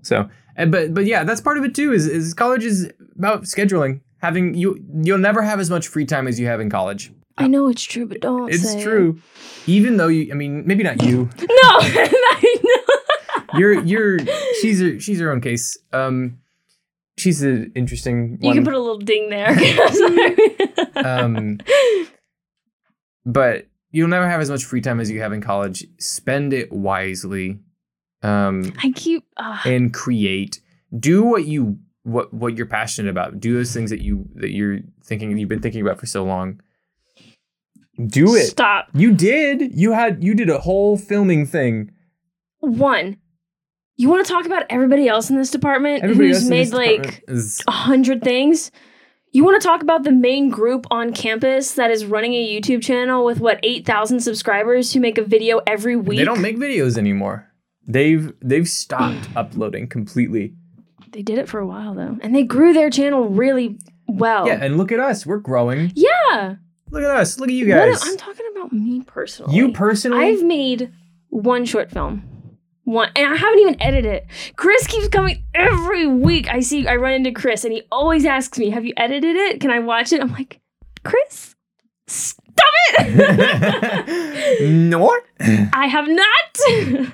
[0.02, 3.42] So, and, but but yeah, that's part of it too is is college is about
[3.42, 4.00] scheduling.
[4.20, 7.12] Having you you'll never have as much free time as you have in college.
[7.38, 8.52] I know it's true, but don't.
[8.52, 8.82] It's it.
[8.82, 9.20] true.
[9.66, 11.28] Even though you I mean, maybe not you.
[11.40, 11.46] No,
[11.80, 13.58] I know.
[13.58, 14.18] You're you're
[14.60, 15.78] she's her, she's her own case.
[15.92, 16.38] Um
[17.16, 19.56] she's an interesting You can put a little ding there.
[20.96, 21.58] Um,
[23.24, 25.86] but you'll never have as much free time as you have in college.
[25.98, 27.58] Spend it wisely,
[28.22, 29.24] um, I keep.
[29.36, 30.60] Uh, and create.
[30.98, 33.40] Do what you what what you're passionate about.
[33.40, 36.60] Do those things that you that you're thinking you've been thinking about for so long.
[38.06, 38.46] Do it.
[38.46, 38.88] Stop.
[38.94, 39.78] You did.
[39.78, 41.90] You had you did a whole filming thing.
[42.60, 43.18] One.
[43.96, 47.62] You want to talk about everybody else in this department Everybody who's made like is-
[47.68, 48.70] a hundred things.
[49.32, 52.82] You want to talk about the main group on campus that is running a YouTube
[52.82, 56.18] channel with what eight thousand subscribers who make a video every week?
[56.18, 57.46] they don't make videos anymore.
[57.86, 60.54] They've they've stopped uploading completely.
[61.12, 64.46] They did it for a while though, and they grew their channel really well.
[64.46, 65.26] Yeah, and look at us.
[65.26, 65.92] We're growing.
[65.94, 66.56] yeah.
[66.90, 67.38] Look at us.
[67.38, 68.02] Look at you What guys.
[68.02, 69.54] if- I'm talking about me personally.
[69.54, 70.24] You personally?
[70.24, 70.92] I've made
[71.28, 72.24] one short film.
[72.84, 74.26] One and I haven't even edited it.
[74.56, 76.48] Chris keeps coming every week.
[76.48, 79.60] I see I run into Chris and he always asks me, Have you edited it?
[79.60, 80.20] Can I watch it?
[80.20, 80.58] I'm like,
[81.04, 81.54] Chris,
[82.08, 82.34] stop
[82.98, 84.62] it!
[84.70, 85.16] no.
[85.72, 87.12] I have not.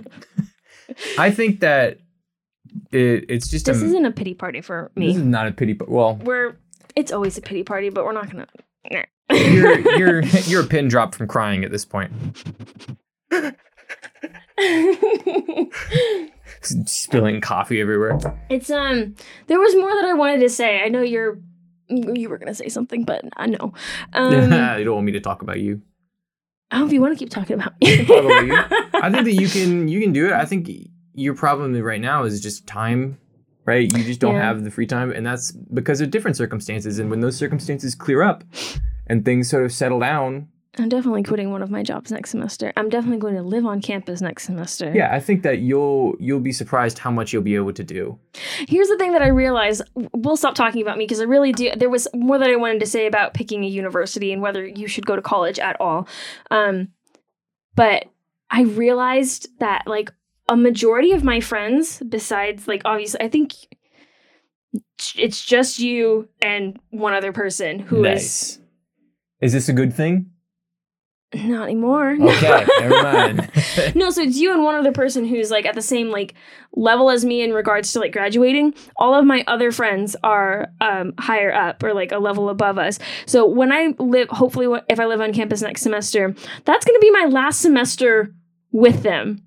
[1.18, 1.98] I think that
[2.96, 3.84] it, it's just this a.
[3.86, 5.08] isn't a pity party for me.
[5.08, 5.72] This is not a pity.
[5.72, 6.56] But well, We're
[6.94, 8.46] it's always a pity party, but we're not gonna
[9.30, 12.12] you're you're you're a pin drop from crying at this point.
[16.62, 18.18] Spilling coffee everywhere.
[18.48, 19.14] it's um
[19.46, 20.80] there was more that I wanted to say.
[20.82, 21.38] I know you're
[21.88, 23.72] you were gonna say something, but I know.
[24.12, 25.82] Um you don't want me to talk about you.
[26.70, 28.04] I hope you want to keep talking about me.
[28.04, 28.56] talk about you.
[28.94, 30.32] I think that you can you can do it.
[30.32, 30.68] I think
[31.16, 33.18] your problem right now is just time,
[33.64, 33.90] right?
[33.90, 34.42] You just don't Yeah.
[34.42, 36.98] have the free time, and that's because of different circumstances.
[36.98, 38.44] And when those circumstances clear up
[39.06, 40.48] and things sort of settle down,
[40.78, 42.70] I'm definitely quitting one of my jobs next semester.
[42.76, 44.92] I'm definitely going to live on campus next semester.
[44.94, 48.18] Yeah, I think that you'll you'll be surprised how much you'll be able to do.
[48.68, 49.80] Here's the thing that I realized.
[50.12, 51.70] We'll stop talking about me because I really do.
[51.74, 54.86] There was more that I wanted to say about picking a university and whether you
[54.86, 56.06] should go to college at all.
[56.50, 56.88] Um,
[57.74, 58.04] but
[58.50, 60.12] I realized that like
[60.48, 63.54] a majority of my friends, besides like obviously, I think
[65.16, 68.58] it's just you and one other person who is nice.
[69.40, 70.30] Is this a good thing?
[71.34, 72.16] not anymore.
[72.36, 73.50] Okay, never mind.
[73.94, 76.34] no, so it's you and one other person who's like at the same like
[76.74, 78.74] level as me in regards to like graduating.
[78.96, 82.98] All of my other friends are um, higher up or like a level above us.
[83.26, 86.34] So when I live, hopefully, if I live on campus next semester,
[86.64, 88.34] that's going to be my last semester
[88.72, 89.42] with them.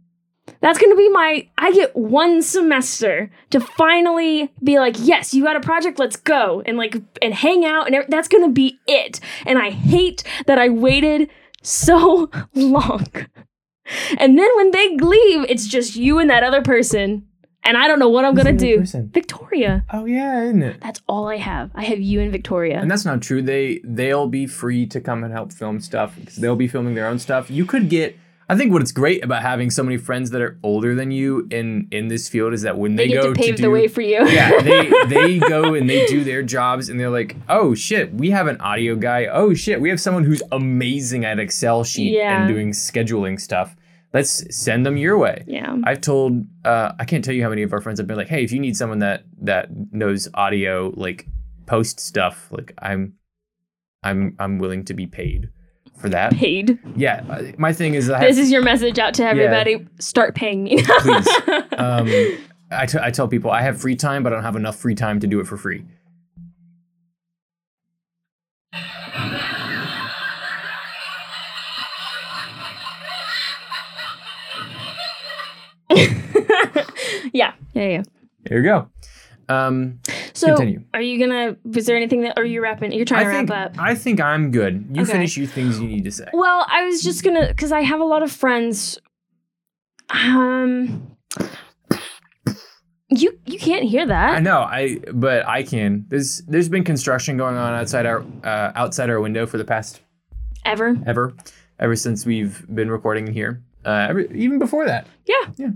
[0.62, 1.47] That's going to be my.
[1.58, 6.62] I get one semester to finally be like, yes, you got a project, let's go
[6.66, 9.20] and like and hang out, and that's going to be it.
[9.45, 11.30] And I hate that I waited
[11.62, 13.06] so long.
[14.20, 17.26] And then when they leave, it's just you and that other person.
[17.64, 18.78] And I don't know what I'm Who's gonna do.
[18.78, 19.10] person?
[19.14, 19.84] Victoria.
[19.91, 20.80] Oh yeah, isn't it?
[20.82, 21.72] That's all I have.
[21.76, 22.80] I have you and Victoria.
[22.80, 23.41] And that's not true.
[23.41, 27.06] They they'll be free to come and help film stuff because they'll be filming their
[27.08, 27.52] own stuff.
[27.52, 28.18] You could get.
[28.52, 31.88] I think what's great about having so many friends that are older than you in
[31.91, 34.02] in this field is that when they they, go to pave do, the way for
[34.02, 34.28] you.
[34.28, 38.32] yeah, they they go and they do their jobs and they're like, oh shit, we
[38.32, 39.28] have an audio guy.
[39.28, 42.39] Oh shit, we have someone who's amazing at Excel sheet Yeah.
[42.41, 43.76] and doing scheduling stuff.
[44.14, 45.43] Let's send them your way.
[45.45, 45.76] yeah.
[45.84, 48.30] I've told uh, I can't tell you how many of our friends have been like,
[48.30, 51.28] hey, if you need someone that that knows audio like
[51.68, 53.14] post stuff, like I'm
[54.02, 55.50] I'm I'm willing to be paid
[56.00, 56.34] for that.
[56.34, 56.80] Paid.
[56.95, 59.86] Yeah, uh, my thing is I This have, is your message out to everybody.
[60.00, 60.82] Start paying me.
[60.84, 61.28] Please.
[61.78, 62.10] um
[62.72, 64.95] I, t- I tell people I have free time, but I don't have enough free
[64.95, 65.84] time to do it for free.
[77.34, 77.54] yeah.
[77.74, 77.88] Yeah.
[77.88, 78.04] Yeah.
[78.47, 78.89] Here you go.
[79.47, 80.00] Um,
[80.39, 80.83] So, Continue.
[80.93, 81.57] are you gonna?
[81.65, 82.37] Was there anything that?
[82.37, 82.91] Are you wrapping?
[82.93, 83.79] You're trying I to think wrap up.
[83.79, 84.87] I think I'm good.
[84.93, 85.11] You Okay.
[85.11, 86.27] finish you things you need to say.
[86.31, 88.97] Well, I was just gonna because I have a lot of friends.
[90.09, 91.15] Um,
[93.09, 94.35] you you can't hear that.
[94.35, 96.05] I know, I but I can.
[96.07, 100.01] There's there's been construction going on outside our uh, outside our window for the past
[100.65, 100.95] Ever?
[101.05, 101.33] ever
[101.79, 103.61] ever since we've been recording in here.
[103.85, 105.07] Uh, every, even before that.
[105.25, 105.51] Yeah.
[105.57, 105.69] Yeah.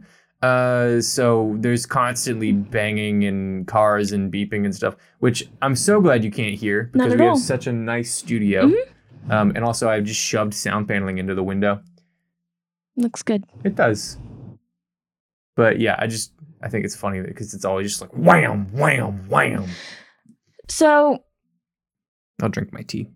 [0.43, 6.21] Uh, so there's constantly banging and cars and beeping and stuff, which I'm so glad
[6.25, 7.27] you can't hear because we all.
[7.27, 7.35] Mm-hmm.
[7.35, 8.69] have such a nice studio.
[9.29, 11.81] Um, and also I've just shoved sound paneling into the window.
[12.97, 13.45] Looks good.
[13.63, 14.17] It does.
[15.55, 19.29] But yeah, I just I think it's funny because it's always just like wham, wham,
[19.29, 19.65] wham.
[20.67, 21.23] So
[22.41, 23.09] I'll drink my tea.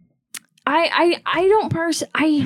[0.68, 0.90] I
[1.26, 2.46] I I don't pers I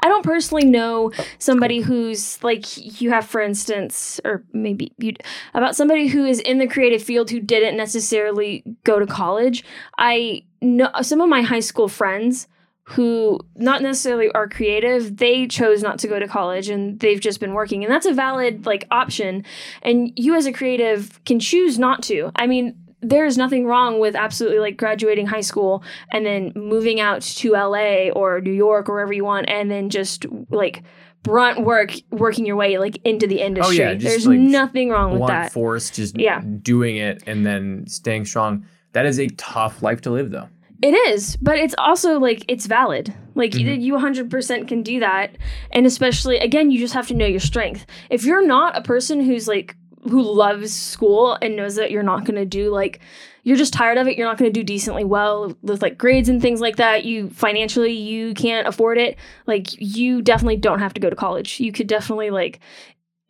[0.00, 5.12] I don't personally know somebody who's like you have for instance or maybe you
[5.52, 9.64] about somebody who is in the creative field who didn't necessarily go to college.
[9.98, 12.48] I know some of my high school friends
[12.84, 17.38] who not necessarily are creative, they chose not to go to college and they've just
[17.38, 19.44] been working and that's a valid like option
[19.82, 22.32] and you as a creative can choose not to.
[22.34, 25.82] I mean, there's nothing wrong with absolutely like graduating high school
[26.12, 29.88] and then moving out to LA or New York or wherever you want and then
[29.88, 30.82] just like
[31.22, 33.84] brunt work working your way like into the industry.
[33.84, 35.52] Oh, just, There's like, nothing wrong with that.
[35.52, 36.40] force, just Yeah.
[36.62, 38.64] doing it and then staying strong.
[38.92, 40.48] That is a tough life to live, though.
[40.80, 43.12] It is, but it's also like it's valid.
[43.34, 43.80] Like Mhm.
[43.82, 45.36] you 100% can do that.
[45.72, 47.84] And especially again, you just have to know your strength.
[48.10, 52.24] If you're not a person who's like who loves school and knows that you're not
[52.24, 53.00] going to do like
[53.44, 56.28] you're just tired of it, you're not going to do decently well with like grades
[56.28, 57.04] and things like that.
[57.04, 59.16] You financially you can't afford it.
[59.46, 61.58] Like you definitely don't have to go to college.
[61.58, 62.60] You could definitely like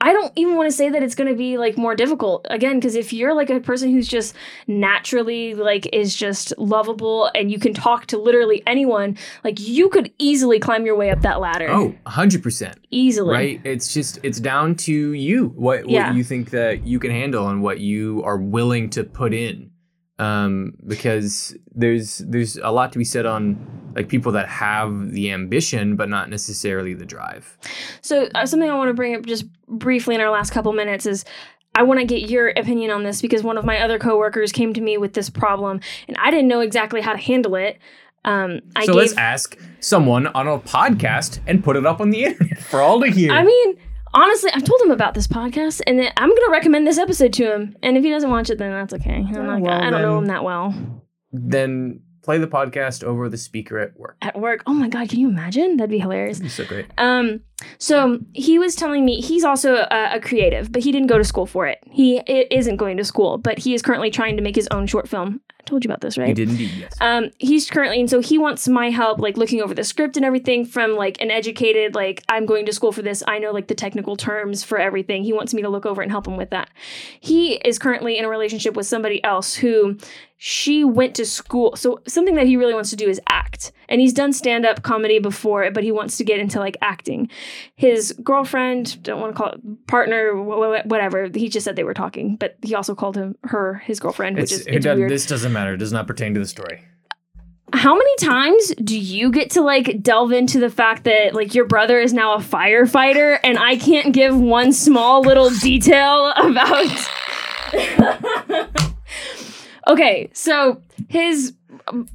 [0.01, 2.77] I don't even want to say that it's going to be like more difficult again
[2.79, 4.33] because if you're like a person who's just
[4.69, 10.13] naturally like is just lovable and you can talk to literally anyone, like you could
[10.19, 11.67] easily climb your way up that ladder.
[11.69, 12.75] Oh, 100%.
[12.91, 13.35] easily.
[13.35, 13.61] Right?
[13.65, 16.13] It's just, it's down to you, what, what Yeah.
[16.15, 19.71] you think that you can handle and what you are willing to put in.
[20.19, 25.31] Um, because there's there's a lot to be said on like people that have the
[25.31, 27.57] ambition but not necessarily the drive.
[28.01, 31.07] So uh, something I want to bring up just briefly in our last couple minutes
[31.07, 31.25] is
[31.75, 34.75] I want to get your opinion on this because one of my other coworkers came
[34.75, 37.79] to me with this problem and I didn't know exactly how to handle it.
[38.25, 39.03] Um, I so gave.
[39.03, 43.01] let's ask someone on a podcast and put it up on the internet for all
[43.01, 43.33] to hear.
[43.33, 43.77] I mean,
[44.15, 47.53] honestly, I've told him about this podcast, and then I'm gonna recommend this episode to
[47.55, 47.77] him.
[47.83, 49.25] And if he doesn't watch it, then that's okay.
[49.27, 50.75] I'm not, well, I don't know him that well.
[51.33, 54.17] then play the podcast over the speaker at work.
[54.21, 54.63] At work.
[54.67, 55.77] Oh my god, can you imagine?
[55.79, 56.39] That'd be hilarious.
[56.39, 56.87] That'd be so great.
[56.99, 57.41] Um,
[57.79, 61.25] so he was telling me he's also a, a creative, but he didn't go to
[61.25, 61.79] school for it.
[61.91, 65.09] He isn't going to school, but he is currently trying to make his own short
[65.09, 65.41] film.
[65.61, 66.29] I told you about this, right?
[66.29, 66.95] You did indeed, yes.
[67.01, 70.25] Um, he's currently, and so he wants my help, like looking over the script and
[70.25, 73.23] everything from like an educated, like I'm going to school for this.
[73.27, 75.25] I know like the technical terms for everything.
[75.25, 76.71] He wants me to look over and help him with that.
[77.21, 79.99] He is currently in a relationship with somebody else who
[80.37, 81.77] she went to school.
[81.77, 83.73] So something that he really wants to do is act.
[83.89, 87.29] And he's done stand up comedy before, but he wants to get into like acting.
[87.77, 91.29] His girlfriend, don't want to call it partner, wh- wh- whatever.
[91.33, 94.53] He just said they were talking, but he also called him her his girlfriend, which
[94.53, 95.11] is it's does- weird.
[95.11, 95.75] this doesn't matter.
[95.75, 96.83] It does not pertain to the story.
[97.75, 101.67] How many times do you get to like delve into the fact that like your
[101.67, 106.87] brother is now a firefighter and I can't give one small little detail about
[109.87, 111.55] Okay, so his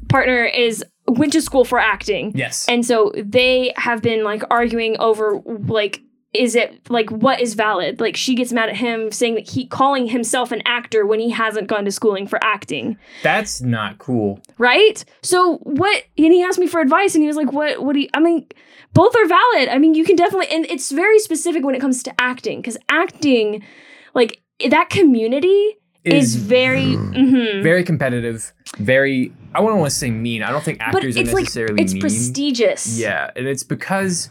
[0.10, 2.32] partner is went to school for acting.
[2.36, 2.68] Yes.
[2.68, 6.02] And so they have been like arguing over like
[6.34, 8.00] is it like what is valid?
[8.00, 11.30] Like she gets mad at him saying that he calling himself an actor when he
[11.30, 14.42] hasn't gone to schooling for acting That's not cool.
[14.58, 15.06] right?
[15.22, 16.04] So what?
[16.18, 17.84] And he asked me for advice, and he was like, "What?
[17.84, 18.48] What do you?" I mean,
[18.94, 19.70] both are valid.
[19.70, 22.78] I mean, you can definitely, and it's very specific when it comes to acting, because
[22.90, 23.64] acting,
[24.16, 27.64] like that community, is, very, mhm.
[27.64, 28.54] very competitive.
[28.78, 29.34] Very.
[29.56, 30.44] I wouldn't want to say mean.
[30.44, 32.02] I don't think but actors it's are like necessarily it's mean.
[32.02, 33.00] prestigious.
[33.00, 34.30] Yeah, and it's because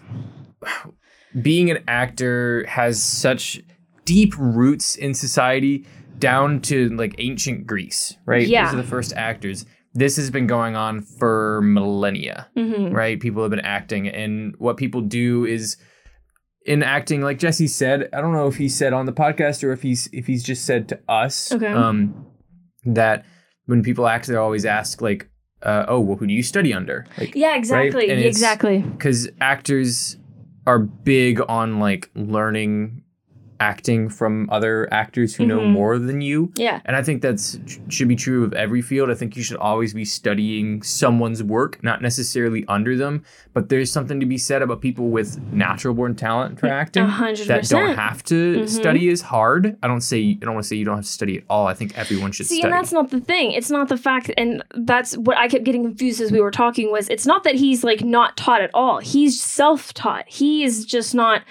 [1.42, 3.62] being an actor has such
[4.04, 5.86] deep roots in society
[6.18, 8.46] down to like ancient Greece, right?
[8.46, 8.66] Yeah.
[8.66, 9.64] Those are the first actors.
[9.94, 13.20] This has been going on for millennia, hmm right?
[13.20, 15.76] People have been acting, and what people do is
[16.66, 18.08] in acting, like Jesse said.
[18.12, 20.64] I don't know if he said on the podcast or if he's if he's just
[20.64, 21.66] said to us, Okay.
[21.66, 22.26] um,
[22.84, 23.24] that
[23.66, 25.28] when people act, they always ask like,
[25.62, 28.78] uh, "Oh, well, who do you study under?" Like, Yeah, exactly, it's- exactly.
[28.82, 30.16] because actors
[30.66, 33.02] are big on like learning
[33.70, 35.70] acting from other actors who know Mhm.
[35.78, 37.58] more than you Yeah, and i think that's
[37.88, 41.72] should be true of every field i think you should always be studying someone's work
[41.82, 43.22] not necessarily under them
[43.54, 47.06] but there's something to be said about people with natural born talent for acting a
[47.24, 48.68] hundred that don't have to Mhm.
[48.68, 51.10] study as hard i don't say i don't want to say you don't have to
[51.20, 53.52] study at all i think everyone should See, study and that's not the thing.
[53.52, 56.90] It's not the fact, and that's what I kept getting confused as we were talking.
[56.90, 58.98] Was it's not that he's like not taught at all.
[58.98, 60.24] He's self-taught.
[60.26, 61.42] He is just not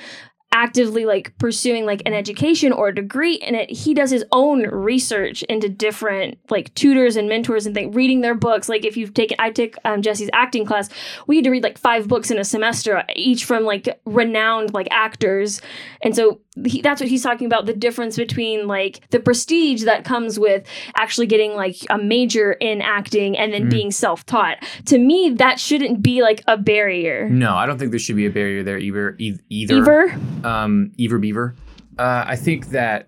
[0.52, 4.64] actively like pursuing like an education or a degree in it he does his own
[4.68, 8.68] research into different like tutors and mentors and things reading their books.
[8.68, 10.90] Like if you've taken i took um, jesse's acting class
[11.28, 14.88] we had to read like five books in a semester each from like renowned like
[14.92, 15.62] actors.
[16.02, 20.04] And so he, that's what he's talking about the difference between like the prestige that
[20.04, 23.70] comes with actually getting like a major in acting and then Mhm.
[23.72, 28.00] being self-taught to me that shouldn't be like a barrier no i don't think there
[28.00, 30.16] should be a barrier there either e- either Ever?
[30.44, 31.56] um, Ever Beaver.
[31.98, 33.08] Uh, I think that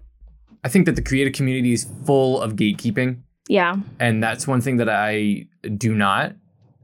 [0.64, 3.18] I think that the creative community is full of gatekeeping,
[3.50, 6.34] yeah and that's one thing that I do not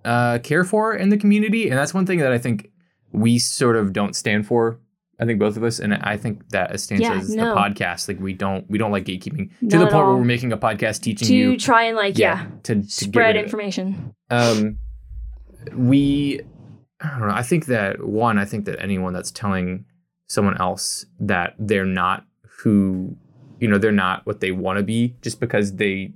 [0.04, 2.70] uh, care for in the community, and that's one thing that I think
[3.12, 4.80] we sort of don't stand for.
[5.20, 7.54] I think both of us, and I think that as stands Yeah, no.
[7.54, 10.54] the podcast, like we don't we don't like gatekeeping to the point where we're making
[10.54, 13.44] a podcast teaching to you, try and like yeah, to, to spread rid of it.
[13.46, 14.78] information Um,
[15.74, 16.42] we,
[17.02, 17.34] I don't know.
[17.34, 19.86] I think that one, I think that anyone that's telling
[20.28, 22.26] someone else that they're not
[22.62, 23.16] who,
[23.60, 26.14] you know, they're not what they want to be just because they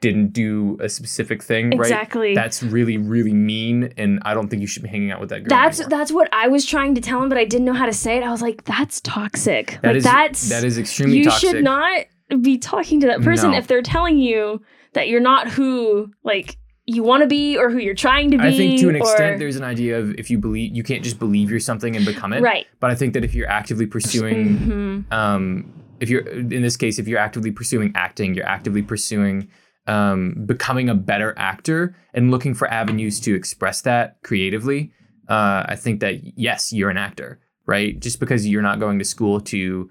[0.00, 2.34] didn't do a specific thing, exactly right?
[2.34, 5.40] That's really, really mean, and I don't think you should be hanging out with that
[5.40, 5.48] girl.
[5.48, 5.98] that's anymore.
[5.98, 8.16] that's what I was trying to tell him, but I didn't know how to say
[8.16, 8.22] it.
[8.22, 9.78] I was like, "That's toxic.
[9.82, 11.50] That like is- that's that is extremely you toxic.
[11.50, 12.04] should not
[12.42, 13.56] be talking to that person No.
[13.56, 14.60] if they're telling you
[14.92, 16.56] that you're not who like
[16.90, 18.44] you want to be or who you're trying to be.
[18.44, 21.02] I think to an or- extent, there's an idea of if you believe, you can't
[21.04, 22.40] just believe you're something and become it.
[22.40, 22.66] right.
[22.80, 25.12] But I think that if you're actively pursuing Mhm.
[25.12, 29.48] um, if you're in this case, if you're actively pursuing acting, you're actively pursuing
[29.86, 34.92] um, becoming a better actor and looking for avenues to express that creatively.
[35.28, 37.98] Uh, I think that yes, you're an actor, right?
[37.98, 39.90] Just because you're not going to school to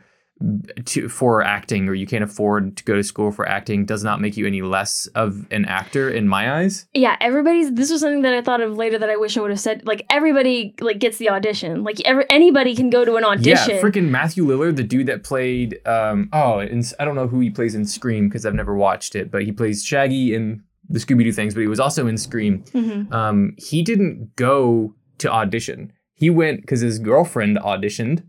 [0.85, 4.21] to for acting or you can't afford to go to school for acting does not
[4.21, 6.87] make you any less of an actor in my eyes.
[6.93, 7.73] Yeah, everybody's.
[7.73, 9.85] This was something that I thought of later that I wish I would have said.
[9.85, 11.83] Like everybody, like gets the audition.
[11.83, 13.75] Like every anybody can go to an audition.
[13.75, 17.39] Yeah, freaking Matthew Lillard, the dude that played um oh, in, I don't know who
[17.39, 20.99] he plays in Scream because I've never watched it, but he plays Shaggy in the
[20.99, 22.63] Scooby Doo things, but he was also in Scream.
[22.73, 23.11] Mhm.
[23.11, 25.91] Um, he didn't go to audition.
[26.13, 28.23] He went because his girlfriend auditioned.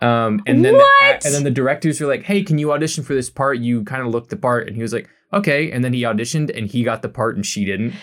[0.00, 0.74] Um, and then?
[0.74, 3.58] The, and then the directors were like, "Hey, can you audition for this part?
[3.58, 6.56] You kind of looked the part." And he was like, "Okay." And then he auditioned,
[6.56, 7.94] and he got the part, and she didn't.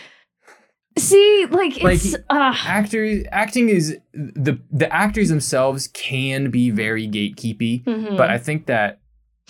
[0.98, 7.08] See, like Like, it's uh, Actors acting is the the actors themselves can be very
[7.08, 8.18] gatekeepy, mhm.
[8.18, 9.00] but I think that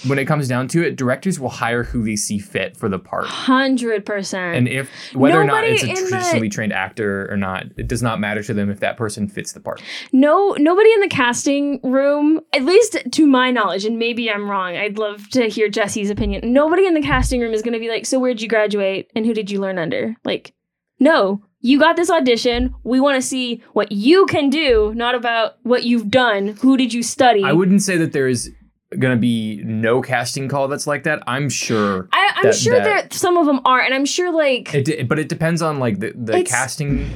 [0.06, 3.00] when it comes down to it, directors will hire who they see fit for the
[3.00, 3.26] part.
[3.26, 4.56] hundred percent.
[4.56, 7.88] And if whether or not it's a in the- traditionally trained actor or not, it
[7.88, 9.82] does not matter to them if that person fits the part.
[10.12, 14.76] No, nobody in the casting room, at least to my knowledge, and maybe I'm wrong.
[14.78, 16.54] I'd love to hear Jesse's opinion.
[16.54, 19.26] Nobody in the casting room is going to be like, "So where'd you graduate and
[19.26, 20.54] who did you learn under?" Like,
[21.00, 22.74] no, you got this audition.
[22.84, 26.50] We want to see what you can do, not about what you've done.
[26.62, 27.44] Who did you study?
[27.44, 28.52] I wouldn't say that there is
[28.98, 31.22] going to be no casting call that's like that.
[31.28, 32.08] I'm sure.
[32.14, 35.08] I, I'm that- sure that- that some of them are, and I'm sure like It,
[35.08, 37.10] but it depends on like the, the casting,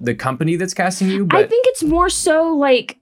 [0.00, 1.24] the company that's casting you.
[1.24, 2.98] But I think it's more so like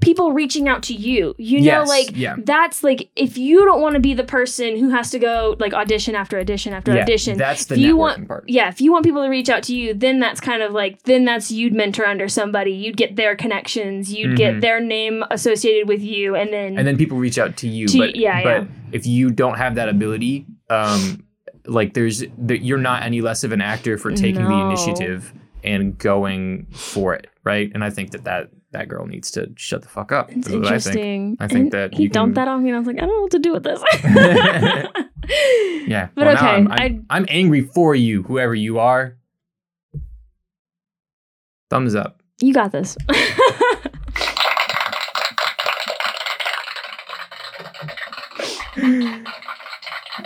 [0.00, 1.34] people reaching out to you.
[1.38, 2.36] You know, Yes, like yeah.
[2.38, 5.72] that's like if you don't want to be the person who has to go like
[5.72, 7.38] audition after audition after yeah, audition.
[7.38, 8.44] that's the if you want, part.
[8.48, 11.02] yeah, if you want people to reach out to you, then that's kind of like
[11.04, 12.72] then that's you'd mentor under somebody.
[12.72, 14.12] You'd get their connections.
[14.12, 14.36] You'd Mhm.
[14.36, 17.86] get their name associated with you, and then and then people reach out to you.
[17.88, 18.68] To- but yeah, but yeah.
[18.92, 21.24] if you don't have that ability, um,
[21.66, 25.32] like there's that you're not any less of an actor for taking the initiative
[25.64, 27.70] and going for it, right?
[27.74, 30.30] And I think that that that girl needs to shut the fuck up.
[30.30, 30.96] it's what I think.
[30.96, 31.36] interesting.
[31.40, 33.16] I think that he dumped can- that on me, and I was like, I don't
[33.16, 33.82] know what to do with this.
[35.86, 39.16] Yeah, But well, okay, I'm, I'm, I'm angry for you, whoever you are.
[41.68, 42.22] Thumbs up.
[42.40, 42.96] you got this.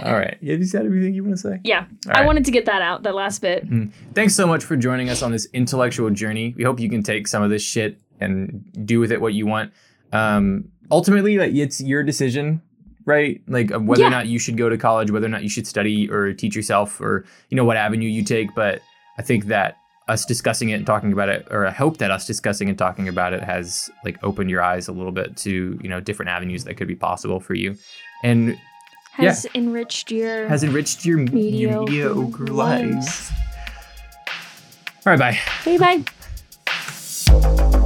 [0.05, 0.33] All right.
[0.35, 1.61] Have you said everything you want to say?
[1.65, 3.03] yeah, All I wanted to get that out.
[3.05, 3.65] That last bit.
[3.65, 4.13] Mm-hmm.
[4.15, 6.55] Thanks so much for joining us on this intellectual journey.
[6.57, 9.47] We hope you can take some of this shit and do with it what you
[9.47, 9.73] want.
[10.13, 12.63] Um, ultimately, like it's your decision,
[13.05, 13.41] right?
[13.49, 14.09] Like whether Yeah.
[14.09, 16.55] or not you should go to college, whether or not you should study or teach
[16.57, 18.55] yourself, or you know what avenue you take.
[18.55, 18.81] But
[19.19, 19.77] I think that
[20.09, 23.09] us discussing it and talking about it, or I hope that us discussing and talking
[23.09, 26.65] about it has like opened your eyes a little bit to you know different avenues
[26.65, 27.77] that could be possible for you,
[28.25, 28.59] and
[29.13, 33.31] Has enriched your has enriched your, mediocre lives.
[33.31, 33.33] lives.
[35.07, 35.39] All right, bye.
[35.65, 36.03] Bye
[37.39, 37.82] bye.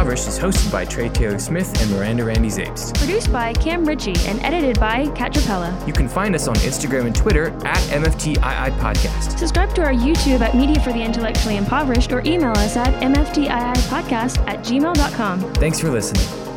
[0.00, 2.96] Impoverished is hosted by Trey Taylor Smith and Miranda Randy Zapes.
[2.96, 5.86] Produced by Cam Ritchie and edited by Kat Trapella.
[5.86, 9.38] You can find us on Instagram and Twitter at MFTII Podcast.
[9.38, 13.74] Subscribe to our YouTube at Media for the Intellectually Impoverished or email us at MFTII
[13.90, 15.40] Podcast at gmail.com.
[15.56, 16.49] Thanks for listening.